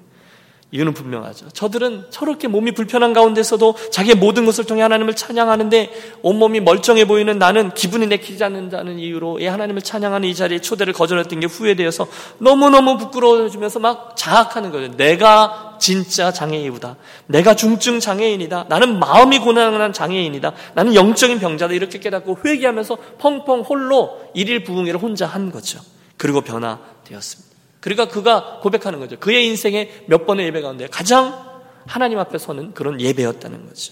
이유는 0.73 0.95
분명하죠. 0.95 1.49
저들은 1.49 2.07
저렇게 2.09 2.47
몸이 2.47 2.71
불편한 2.71 3.13
가운데서도 3.13 3.75
자기의 3.91 4.15
모든 4.15 4.43
것을 4.45 4.63
통해 4.63 4.81
하나님을 4.81 5.15
찬양하는데 5.15 6.17
온몸이 6.23 6.61
멀쩡해 6.61 7.05
보이는 7.05 7.37
나는 7.37 7.75
기분이 7.75 8.07
내키지 8.07 8.43
않는다는 8.43 8.97
이유로 8.97 9.39
이 9.39 9.45
하나님을 9.45 9.83
찬양하는 9.83 10.27
이 10.27 10.33
자리에 10.33 10.61
초대를 10.61 10.93
거절했던 10.93 11.39
게 11.41 11.45
후회되어서 11.45 12.07
너무너무 12.39 12.97
부끄러워지면서 12.97 13.79
막 13.79 14.17
자학하는 14.17 14.71
거죠. 14.71 14.97
내가 14.97 15.77
진짜 15.79 16.31
장애이다. 16.31 16.95
내가 17.27 17.55
중증 17.55 17.99
장애인이다. 17.99 18.65
나는 18.67 18.97
마음이 18.97 19.39
고난한 19.39 19.93
장애인이다. 19.93 20.53
나는 20.73 20.95
영적인 20.95 21.37
병자다. 21.37 21.73
이렇게 21.75 21.99
깨닫고 21.99 22.39
회개하면서 22.43 22.97
펑펑 23.19 23.61
홀로 23.61 24.21
일일 24.33 24.63
부흥회를 24.63 24.99
혼자 24.99 25.27
한 25.27 25.51
거죠. 25.51 25.79
그리고 26.17 26.41
변화되었습니다. 26.41 27.52
그러니까 27.83 28.07
그가 28.07 28.59
고백하는 28.61 29.01
거죠. 29.01 29.19
그의 29.19 29.45
인생의 29.47 30.05
몇 30.05 30.25
번의 30.25 30.45
예배 30.45 30.61
가운데 30.61 30.87
가장 30.87 31.51
하나님 31.85 32.17
앞에 32.17 32.37
서는 32.37 32.73
그런 32.73 33.01
예배였다는 33.01 33.67
거죠. 33.67 33.91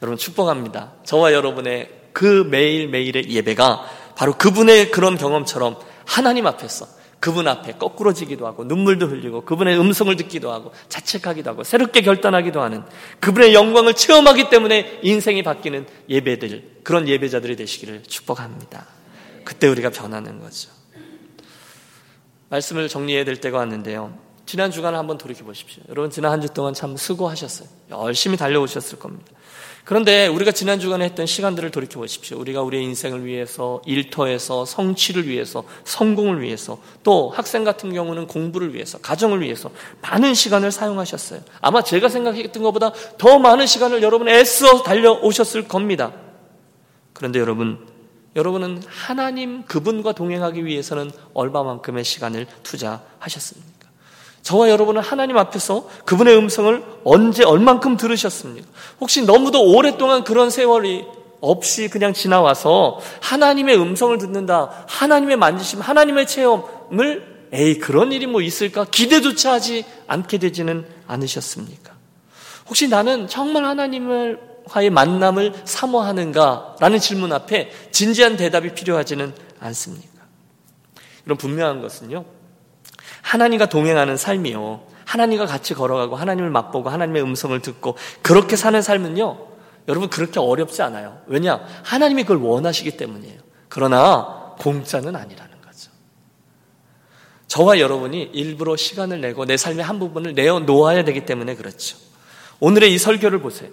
여러분 0.00 0.16
축복합니다. 0.16 0.92
저와 1.02 1.32
여러분의 1.32 1.90
그 2.12 2.46
매일매일의 2.48 3.28
예배가 3.28 3.84
바로 4.14 4.34
그분의 4.38 4.92
그런 4.92 5.18
경험처럼 5.18 5.80
하나님 6.06 6.46
앞에서 6.46 6.86
그분 7.18 7.48
앞에 7.48 7.72
거꾸러지기도 7.72 8.46
하고 8.46 8.62
눈물도 8.62 9.08
흘리고 9.08 9.44
그분의 9.44 9.76
음성을 9.76 10.14
듣기도 10.14 10.52
하고 10.52 10.70
자책하기도 10.88 11.50
하고 11.50 11.64
새롭게 11.64 12.02
결단하기도 12.02 12.62
하는 12.62 12.84
그분의 13.18 13.52
영광을 13.52 13.94
체험하기 13.94 14.48
때문에 14.48 15.00
인생이 15.02 15.42
바뀌는 15.42 15.88
예배들 16.08 16.82
그런 16.84 17.08
예배자들이 17.08 17.56
되시기를 17.56 18.04
축복합니다. 18.04 18.86
그때 19.44 19.66
우리가 19.66 19.90
변하는 19.90 20.38
거죠. 20.38 20.79
말씀을 22.50 22.88
정리해야 22.88 23.24
될 23.24 23.36
때가 23.40 23.58
왔는데요. 23.58 24.12
지난 24.44 24.72
주간을 24.72 24.98
한번 24.98 25.16
돌이켜 25.18 25.44
보십시오. 25.44 25.82
여러분 25.88 26.10
지난 26.10 26.32
한 26.32 26.40
주 26.40 26.48
동안 26.48 26.74
참 26.74 26.96
수고하셨어요. 26.96 27.68
열심히 27.92 28.36
달려오셨을 28.36 28.98
겁니다. 28.98 29.30
그런데 29.84 30.26
우리가 30.26 30.50
지난 30.52 30.78
주간에 30.80 31.04
했던 31.04 31.24
시간들을 31.26 31.70
돌이켜 31.70 32.00
보십시오. 32.00 32.38
우리가 32.38 32.60
우리의 32.62 32.82
인생을 32.84 33.24
위해서 33.24 33.80
일터에서 33.86 34.64
성취를 34.64 35.28
위해서 35.28 35.64
성공을 35.84 36.42
위해서 36.42 36.80
또 37.04 37.30
학생 37.30 37.62
같은 37.64 37.92
경우는 37.92 38.26
공부를 38.26 38.74
위해서 38.74 38.98
가정을 38.98 39.40
위해서 39.40 39.70
많은 40.02 40.34
시간을 40.34 40.72
사용하셨어요. 40.72 41.40
아마 41.60 41.82
제가 41.82 42.08
생각했던 42.08 42.62
것보다 42.62 42.92
더 43.18 43.38
많은 43.38 43.66
시간을 43.66 44.02
여러분 44.02 44.28
애써 44.28 44.82
달려오셨을 44.82 45.68
겁니다. 45.68 46.12
그런데 47.12 47.38
여러분 47.38 47.86
여러분은 48.36 48.82
하나님 48.86 49.64
그분과 49.64 50.12
동행하기 50.12 50.64
위해서는 50.64 51.10
얼마만큼의 51.34 52.04
시간을 52.04 52.46
투자하셨습니까? 52.62 53.88
저와 54.42 54.70
여러분은 54.70 55.02
하나님 55.02 55.36
앞에서 55.36 55.88
그분의 56.04 56.36
음성을 56.36 56.82
언제 57.04 57.44
얼만큼 57.44 57.96
들으셨습니까? 57.96 58.66
혹시 59.00 59.22
너무도 59.24 59.62
오랫동안 59.74 60.24
그런 60.24 60.50
세월이 60.50 61.04
없이 61.40 61.88
그냥 61.88 62.12
지나와서 62.12 63.00
하나님의 63.20 63.76
음성을 63.78 64.16
듣는다, 64.18 64.84
하나님의 64.88 65.36
만지심, 65.36 65.80
하나님의 65.80 66.26
체험을 66.26 67.48
에이 67.52 67.78
그런 67.78 68.12
일이 68.12 68.26
뭐 68.26 68.42
있을까 68.42 68.84
기대조차 68.84 69.52
하지 69.52 69.84
않게 70.06 70.38
되지는 70.38 70.86
않으셨습니까? 71.08 71.92
혹시 72.68 72.88
나는 72.88 73.26
정말 73.26 73.64
하나님을 73.64 74.49
하의 74.70 74.90
만남을 74.90 75.62
사모하는가? 75.64 76.76
라는 76.80 76.98
질문 76.98 77.32
앞에 77.32 77.70
진지한 77.90 78.36
대답이 78.36 78.74
필요하지는 78.74 79.34
않습니까? 79.58 80.20
이런 81.26 81.36
분명한 81.36 81.82
것은요. 81.82 82.24
하나님과 83.22 83.66
동행하는 83.66 84.16
삶이요. 84.16 84.82
하나님과 85.04 85.46
같이 85.46 85.74
걸어가고 85.74 86.16
하나님을 86.16 86.50
맛보고 86.50 86.88
하나님의 86.88 87.22
음성을 87.22 87.60
듣고 87.60 87.96
그렇게 88.22 88.56
사는 88.56 88.80
삶은요. 88.80 89.48
여러분 89.88 90.08
그렇게 90.08 90.38
어렵지 90.38 90.82
않아요. 90.82 91.20
왜냐? 91.26 91.60
하나님이 91.82 92.22
그걸 92.22 92.38
원하시기 92.38 92.96
때문이에요. 92.96 93.40
그러나 93.68 94.54
공짜는 94.58 95.16
아니라는 95.16 95.60
거죠. 95.62 95.90
저와 97.48 97.80
여러분이 97.80 98.30
일부러 98.32 98.76
시간을 98.76 99.20
내고 99.20 99.46
내 99.46 99.56
삶의 99.56 99.84
한 99.84 99.98
부분을 99.98 100.34
내어 100.34 100.60
놓아야 100.60 101.04
되기 101.04 101.26
때문에 101.26 101.56
그렇죠. 101.56 101.96
오늘의 102.60 102.94
이 102.94 102.98
설교를 102.98 103.40
보세요. 103.40 103.70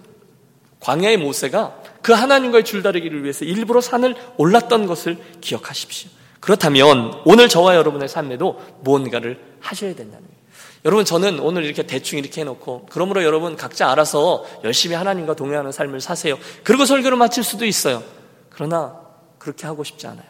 광야의 0.80 1.16
모세가 1.18 1.82
그 2.02 2.12
하나님과의 2.12 2.64
줄다리기를 2.64 3.22
위해서 3.22 3.44
일부러 3.44 3.80
산을 3.80 4.14
올랐던 4.36 4.86
것을 4.86 5.18
기억하십시오. 5.40 6.10
그렇다면 6.40 7.20
오늘 7.24 7.48
저와 7.48 7.74
여러분의 7.74 8.08
삶에도 8.08 8.60
무언가를 8.82 9.40
하셔야 9.60 9.94
된다는 9.94 10.26
거예요. 10.26 10.38
여러분 10.84 11.04
저는 11.04 11.40
오늘 11.40 11.64
이렇게 11.64 11.82
대충 11.82 12.18
이렇게 12.18 12.42
해놓고 12.42 12.86
그러므로 12.90 13.24
여러분 13.24 13.56
각자 13.56 13.90
알아서 13.90 14.44
열심히 14.62 14.94
하나님과 14.94 15.34
동행하는 15.34 15.72
삶을 15.72 16.00
사세요. 16.00 16.38
그리고 16.62 16.84
설교를 16.84 17.18
마칠 17.18 17.42
수도 17.42 17.64
있어요. 17.66 18.02
그러나 18.50 19.00
그렇게 19.38 19.66
하고 19.66 19.82
싶지 19.82 20.06
않아요. 20.06 20.26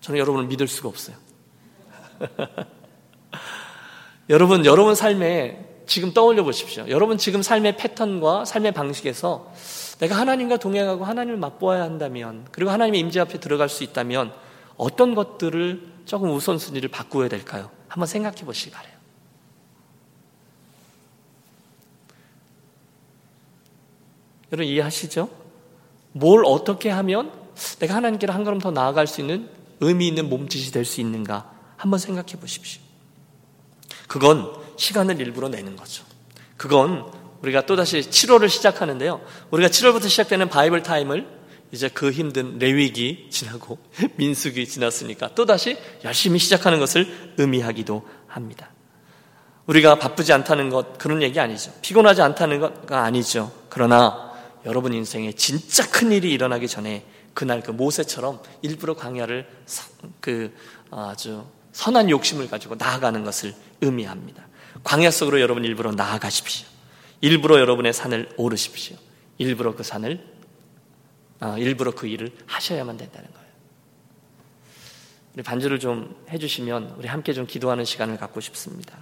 저는 0.00 0.20
여러분을 0.20 0.46
믿을 0.46 0.68
수가 0.68 0.88
없어요. 0.88 1.16
여러분 4.30 4.64
여러분 4.64 4.94
삶에 4.94 5.71
지금 5.86 6.12
떠올려 6.12 6.44
보십시오. 6.44 6.88
여러분 6.88 7.18
지금 7.18 7.42
삶의 7.42 7.76
패턴과 7.76 8.44
삶의 8.44 8.72
방식에서 8.72 9.52
내가 9.98 10.16
하나님과 10.16 10.56
동행하고 10.56 11.04
하나님을 11.04 11.38
맛보아야 11.38 11.82
한다면 11.82 12.46
그리고 12.50 12.70
하나님의 12.70 13.00
임재 13.00 13.20
앞에 13.20 13.40
들어갈 13.40 13.68
수 13.68 13.84
있다면 13.84 14.32
어떤 14.76 15.14
것들을 15.14 15.92
조금 16.06 16.30
우선순위를 16.34 16.88
바꾸어야 16.88 17.28
될까요? 17.28 17.70
한번 17.88 18.06
생각해 18.06 18.44
보시기 18.44 18.70
바래요. 18.70 18.92
여러분 24.52 24.66
이해하시죠? 24.66 25.28
뭘 26.12 26.44
어떻게 26.44 26.90
하면 26.90 27.32
내가 27.78 27.94
하나님께로 27.96 28.32
한 28.32 28.44
걸음 28.44 28.58
더 28.58 28.70
나아갈 28.70 29.06
수 29.06 29.20
있는 29.20 29.48
의미 29.80 30.08
있는 30.08 30.28
몸짓이 30.28 30.70
될 30.72 30.84
수 30.84 31.00
있는가 31.00 31.50
한번 31.76 31.98
생각해 31.98 32.34
보십시오. 32.40 32.80
그건 34.08 34.61
시간을 34.76 35.20
일부러 35.20 35.48
내는 35.48 35.76
거죠. 35.76 36.04
그건 36.56 37.10
우리가 37.42 37.66
또다시 37.66 38.00
7월을 38.00 38.48
시작하는데요. 38.48 39.20
우리가 39.50 39.68
7월부터 39.68 40.08
시작되는 40.08 40.48
Bible 40.48 40.82
time을 40.82 41.26
이제 41.72 41.88
그 41.88 42.10
힘든 42.10 42.58
레위기 42.58 43.28
지나고 43.30 43.78
민수기 44.16 44.68
지났으니까 44.68 45.34
또다시 45.34 45.78
열심히 46.04 46.38
시작하는 46.38 46.78
것을 46.78 47.34
의미하기도 47.38 48.06
합니다. 48.26 48.70
우리가 49.66 49.98
바쁘지 49.98 50.32
않다는 50.32 50.70
것 50.70 50.98
그런 50.98 51.22
얘기 51.22 51.40
아니죠. 51.40 51.72
피곤하지 51.82 52.20
않다는 52.22 52.60
것가 52.60 53.04
아니죠. 53.04 53.52
그러나 53.68 54.32
여러분 54.66 54.92
인생에 54.92 55.32
진짜 55.32 55.88
큰 55.90 56.12
일이 56.12 56.30
일어나기 56.30 56.68
전에 56.68 57.04
그날 57.34 57.62
그 57.62 57.70
모세처럼 57.70 58.40
일부러 58.60 58.94
광야를 58.94 59.48
그 60.20 60.54
아주 60.90 61.44
선한 61.72 62.10
욕심을 62.10 62.48
가지고 62.50 62.74
나아가는 62.74 63.24
것을 63.24 63.54
의미합니다. 63.80 64.46
광야 64.84 65.10
속으로 65.10 65.40
여러분 65.40 65.64
일부러 65.64 65.92
나아가십시오. 65.92 66.66
일부러 67.20 67.60
여러분의 67.60 67.92
산을 67.92 68.30
오르십시오. 68.36 68.96
일부러 69.38 69.74
그 69.74 69.82
산을, 69.82 70.24
아, 71.40 71.56
일부러 71.58 71.92
그 71.92 72.06
일을 72.06 72.32
하셔야만 72.46 72.96
된다는 72.96 73.30
거예요. 73.32 73.46
우리 75.34 75.42
반주를 75.42 75.78
좀 75.78 76.14
해주시면 76.30 76.96
우리 76.98 77.08
함께 77.08 77.32
좀 77.32 77.46
기도하는 77.46 77.84
시간을 77.84 78.18
갖고 78.18 78.40
싶습니다. 78.40 78.98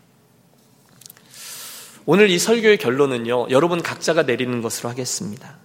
오늘 2.06 2.30
이 2.30 2.38
설교의 2.38 2.78
결론은요, 2.78 3.50
여러분 3.50 3.82
각자가 3.82 4.22
내리는 4.22 4.62
것으로 4.62 4.88
하겠습니다. 4.88 5.56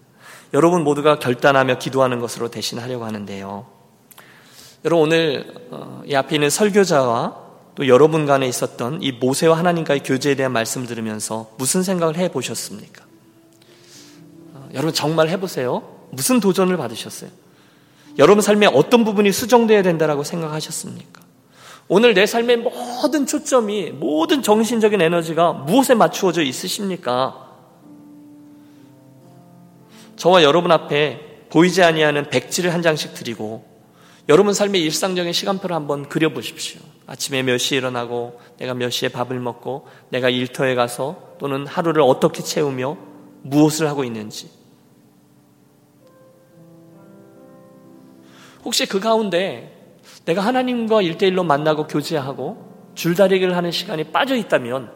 여러분 0.53 0.83
모두가 0.83 1.19
결단하며 1.19 1.79
기도하는 1.79 2.19
것으로 2.19 2.49
대신하려고 2.49 3.05
하는데요. 3.05 3.67
여러분 4.85 5.07
오늘 5.07 5.67
어, 5.71 6.03
이 6.05 6.15
앞에 6.15 6.35
있는 6.35 6.49
설교자와 6.49 7.44
또 7.75 7.87
여러분 7.87 8.25
간에 8.25 8.47
있었던 8.47 9.03
이 9.03 9.11
모세와 9.11 9.57
하나님과의 9.57 10.01
교제에 10.03 10.35
대한 10.35 10.53
말씀을 10.53 10.87
들으면서 10.87 11.51
무슨 11.57 11.83
생각을 11.83 12.17
해 12.17 12.29
보셨습니까? 12.29 13.03
어, 14.53 14.69
여러분 14.73 14.93
정말 14.93 15.27
해보세요. 15.27 15.83
무슨 16.11 16.39
도전을 16.39 16.77
받으셨어요? 16.77 17.29
여러분 18.17 18.41
삶의 18.41 18.71
어떤 18.73 19.03
부분이 19.03 19.33
수정되어야 19.33 19.83
된다라고 19.83 20.23
생각하셨습니까? 20.23 21.21
오늘 21.89 22.13
내 22.13 22.25
삶의 22.25 22.57
모든 22.57 23.25
초점이 23.25 23.91
모든 23.91 24.41
정신적인 24.41 25.01
에너지가 25.01 25.51
무엇에 25.51 25.93
맞추어져 25.93 26.41
있으십니까? 26.43 27.45
저와 30.15 30.43
여러분 30.43 30.71
앞에 30.71 31.47
보이지 31.49 31.83
아니하는 31.83 32.29
백지를 32.29 32.73
한 32.73 32.81
장씩 32.81 33.13
드리고 33.13 33.65
여러분 34.29 34.53
삶의 34.53 34.81
일상적인 34.81 35.33
시간표를 35.33 35.75
한번 35.75 36.07
그려 36.07 36.29
보십시오. 36.29 36.79
아침에 37.07 37.43
몇 37.43 37.57
시에 37.57 37.77
일어나고 37.77 38.39
내가 38.57 38.73
몇 38.73 38.89
시에 38.89 39.09
밥을 39.09 39.39
먹고 39.39 39.87
내가 40.09 40.29
일터에 40.29 40.75
가서 40.75 41.35
또는 41.37 41.67
하루를 41.67 42.01
어떻게 42.01 42.41
채우며 42.41 42.97
무엇을 43.43 43.87
하고 43.87 44.03
있는지 44.03 44.49
혹시 48.63 48.87
그 48.87 48.99
가운데 48.99 49.71
내가 50.25 50.41
하나님과 50.41 51.03
일대일로 51.03 51.43
만나고 51.43 51.85
교제하고 51.85 52.73
줄다리기를 52.95 53.55
하는 53.55 53.71
시간이 53.71 54.05
빠져 54.05 54.35
있다면 54.35 54.91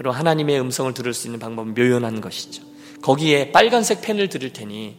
여러분 0.00 0.18
하나님의 0.18 0.60
음성을 0.60 0.92
들을 0.94 1.14
수 1.14 1.28
있는 1.28 1.38
방법은 1.38 1.74
묘연한 1.74 2.20
것이죠. 2.20 2.64
거기에 3.02 3.52
빨간색 3.52 4.02
펜을 4.02 4.28
드릴 4.28 4.52
테니 4.52 4.96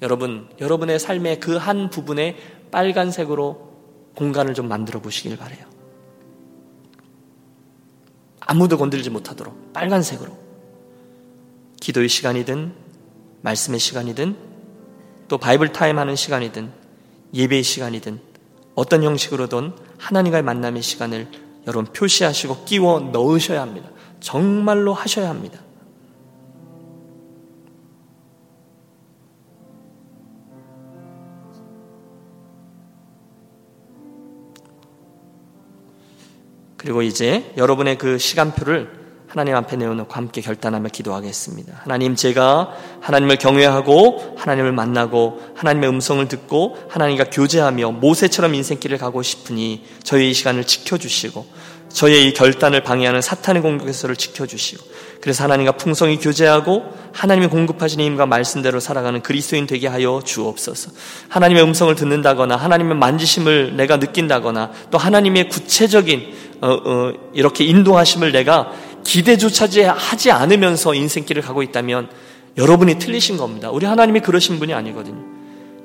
여러분 0.00 0.48
여러분의 0.60 0.98
삶의 0.98 1.40
그 1.40 1.58
한 1.58 1.90
부분에 1.90 2.36
빨간색으로 2.70 3.67
공간을 4.18 4.52
좀 4.52 4.66
만들어 4.66 5.00
보시길 5.00 5.36
바래요. 5.36 5.64
아무도 8.40 8.76
건들지 8.76 9.10
못하도록 9.10 9.72
빨간색으로 9.72 10.36
기도의 11.80 12.08
시간이든 12.08 12.74
말씀의 13.42 13.78
시간이든 13.78 14.36
또 15.28 15.38
Bible 15.38 15.72
time 15.72 16.00
하는 16.00 16.16
시간이든 16.16 16.72
예배의 17.32 17.62
시간이든 17.62 18.18
어떤 18.74 19.04
형식으로든 19.04 19.72
하나님과의 19.98 20.42
만남의 20.42 20.82
시간을 20.82 21.28
여러분 21.68 21.92
표시하시고 21.92 22.64
끼워 22.64 22.98
넣으셔야 22.98 23.62
합니다. 23.62 23.88
정말로 24.18 24.94
하셔야 24.94 25.28
합니다. 25.28 25.60
그리고 36.78 37.02
이제 37.02 37.52
여러분의 37.56 37.98
그 37.98 38.18
시간표를 38.18 38.98
하나님 39.26 39.54
앞에 39.56 39.76
내어놓고 39.76 40.14
함께 40.14 40.40
결단하며 40.40 40.88
기도하겠습니다. 40.88 41.80
하나님 41.82 42.14
제가 42.14 42.72
하나님을 43.02 43.36
경외하고 43.36 44.36
하나님을 44.38 44.72
만나고 44.72 45.42
하나님의 45.54 45.90
음성을 45.90 46.26
듣고 46.28 46.78
하나님과 46.88 47.24
교제하며 47.24 47.90
모세처럼 47.92 48.54
인생길을 48.54 48.96
가고 48.96 49.22
싶으니 49.22 49.84
저의 50.02 50.30
이 50.30 50.34
시간을 50.34 50.64
지켜주시고 50.64 51.46
저의 51.92 52.28
이 52.28 52.34
결단을 52.34 52.82
방해하는 52.82 53.22
사탄의 53.22 53.62
공격에서를 53.62 54.16
지켜주시고 54.16 54.84
그래서 55.20 55.44
하나님과 55.44 55.72
풍성히 55.72 56.18
교제하고 56.18 56.84
하나님이 57.12 57.48
공급하신 57.48 58.00
힘과 58.00 58.26
말씀대로 58.26 58.78
살아가는 58.78 59.20
그리스도인 59.20 59.66
되게 59.66 59.88
하여 59.88 60.22
주옵소서. 60.24 60.92
하나님의 61.28 61.62
음성을 61.64 61.94
듣는다거나 61.94 62.56
하나님의 62.56 62.96
만지심을 62.96 63.76
내가 63.76 63.96
느낀다거나 63.96 64.70
또 64.90 64.98
하나님의 64.98 65.48
구체적인 65.48 66.34
어, 66.60 66.72
어, 66.72 67.12
이렇게 67.32 67.64
인도하심을 67.64 68.32
내가 68.32 68.72
기대조차 69.04 69.68
하지 69.92 70.30
않으면서 70.30 70.94
인생길을 70.94 71.42
가고 71.42 71.62
있다면 71.62 72.08
여러분이 72.56 72.98
틀리신 72.98 73.36
겁니다. 73.36 73.70
우리 73.70 73.86
하나님이 73.86 74.20
그러신 74.20 74.58
분이 74.58 74.74
아니거든요. 74.74 75.37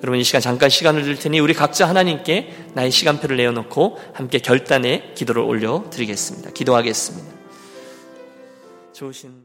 여러분 0.04 0.20
이 0.20 0.24
시간 0.26 0.42
잠깐 0.42 0.70
시간을 0.70 1.04
드릴 1.04 1.18
테니 1.18 1.40
우리 1.40 1.54
각자 1.54 1.88
하나님께 1.88 2.72
나의 2.74 2.92
시간표를 2.92 3.38
내어놓고 3.38 3.98
함께 4.14 4.40
결단의 4.40 5.14
기도를 5.16 5.42
올려 5.42 5.86
드리겠습니다. 5.90 6.52
기도하겠습니다. 6.52 7.34
좋으신 8.92 9.42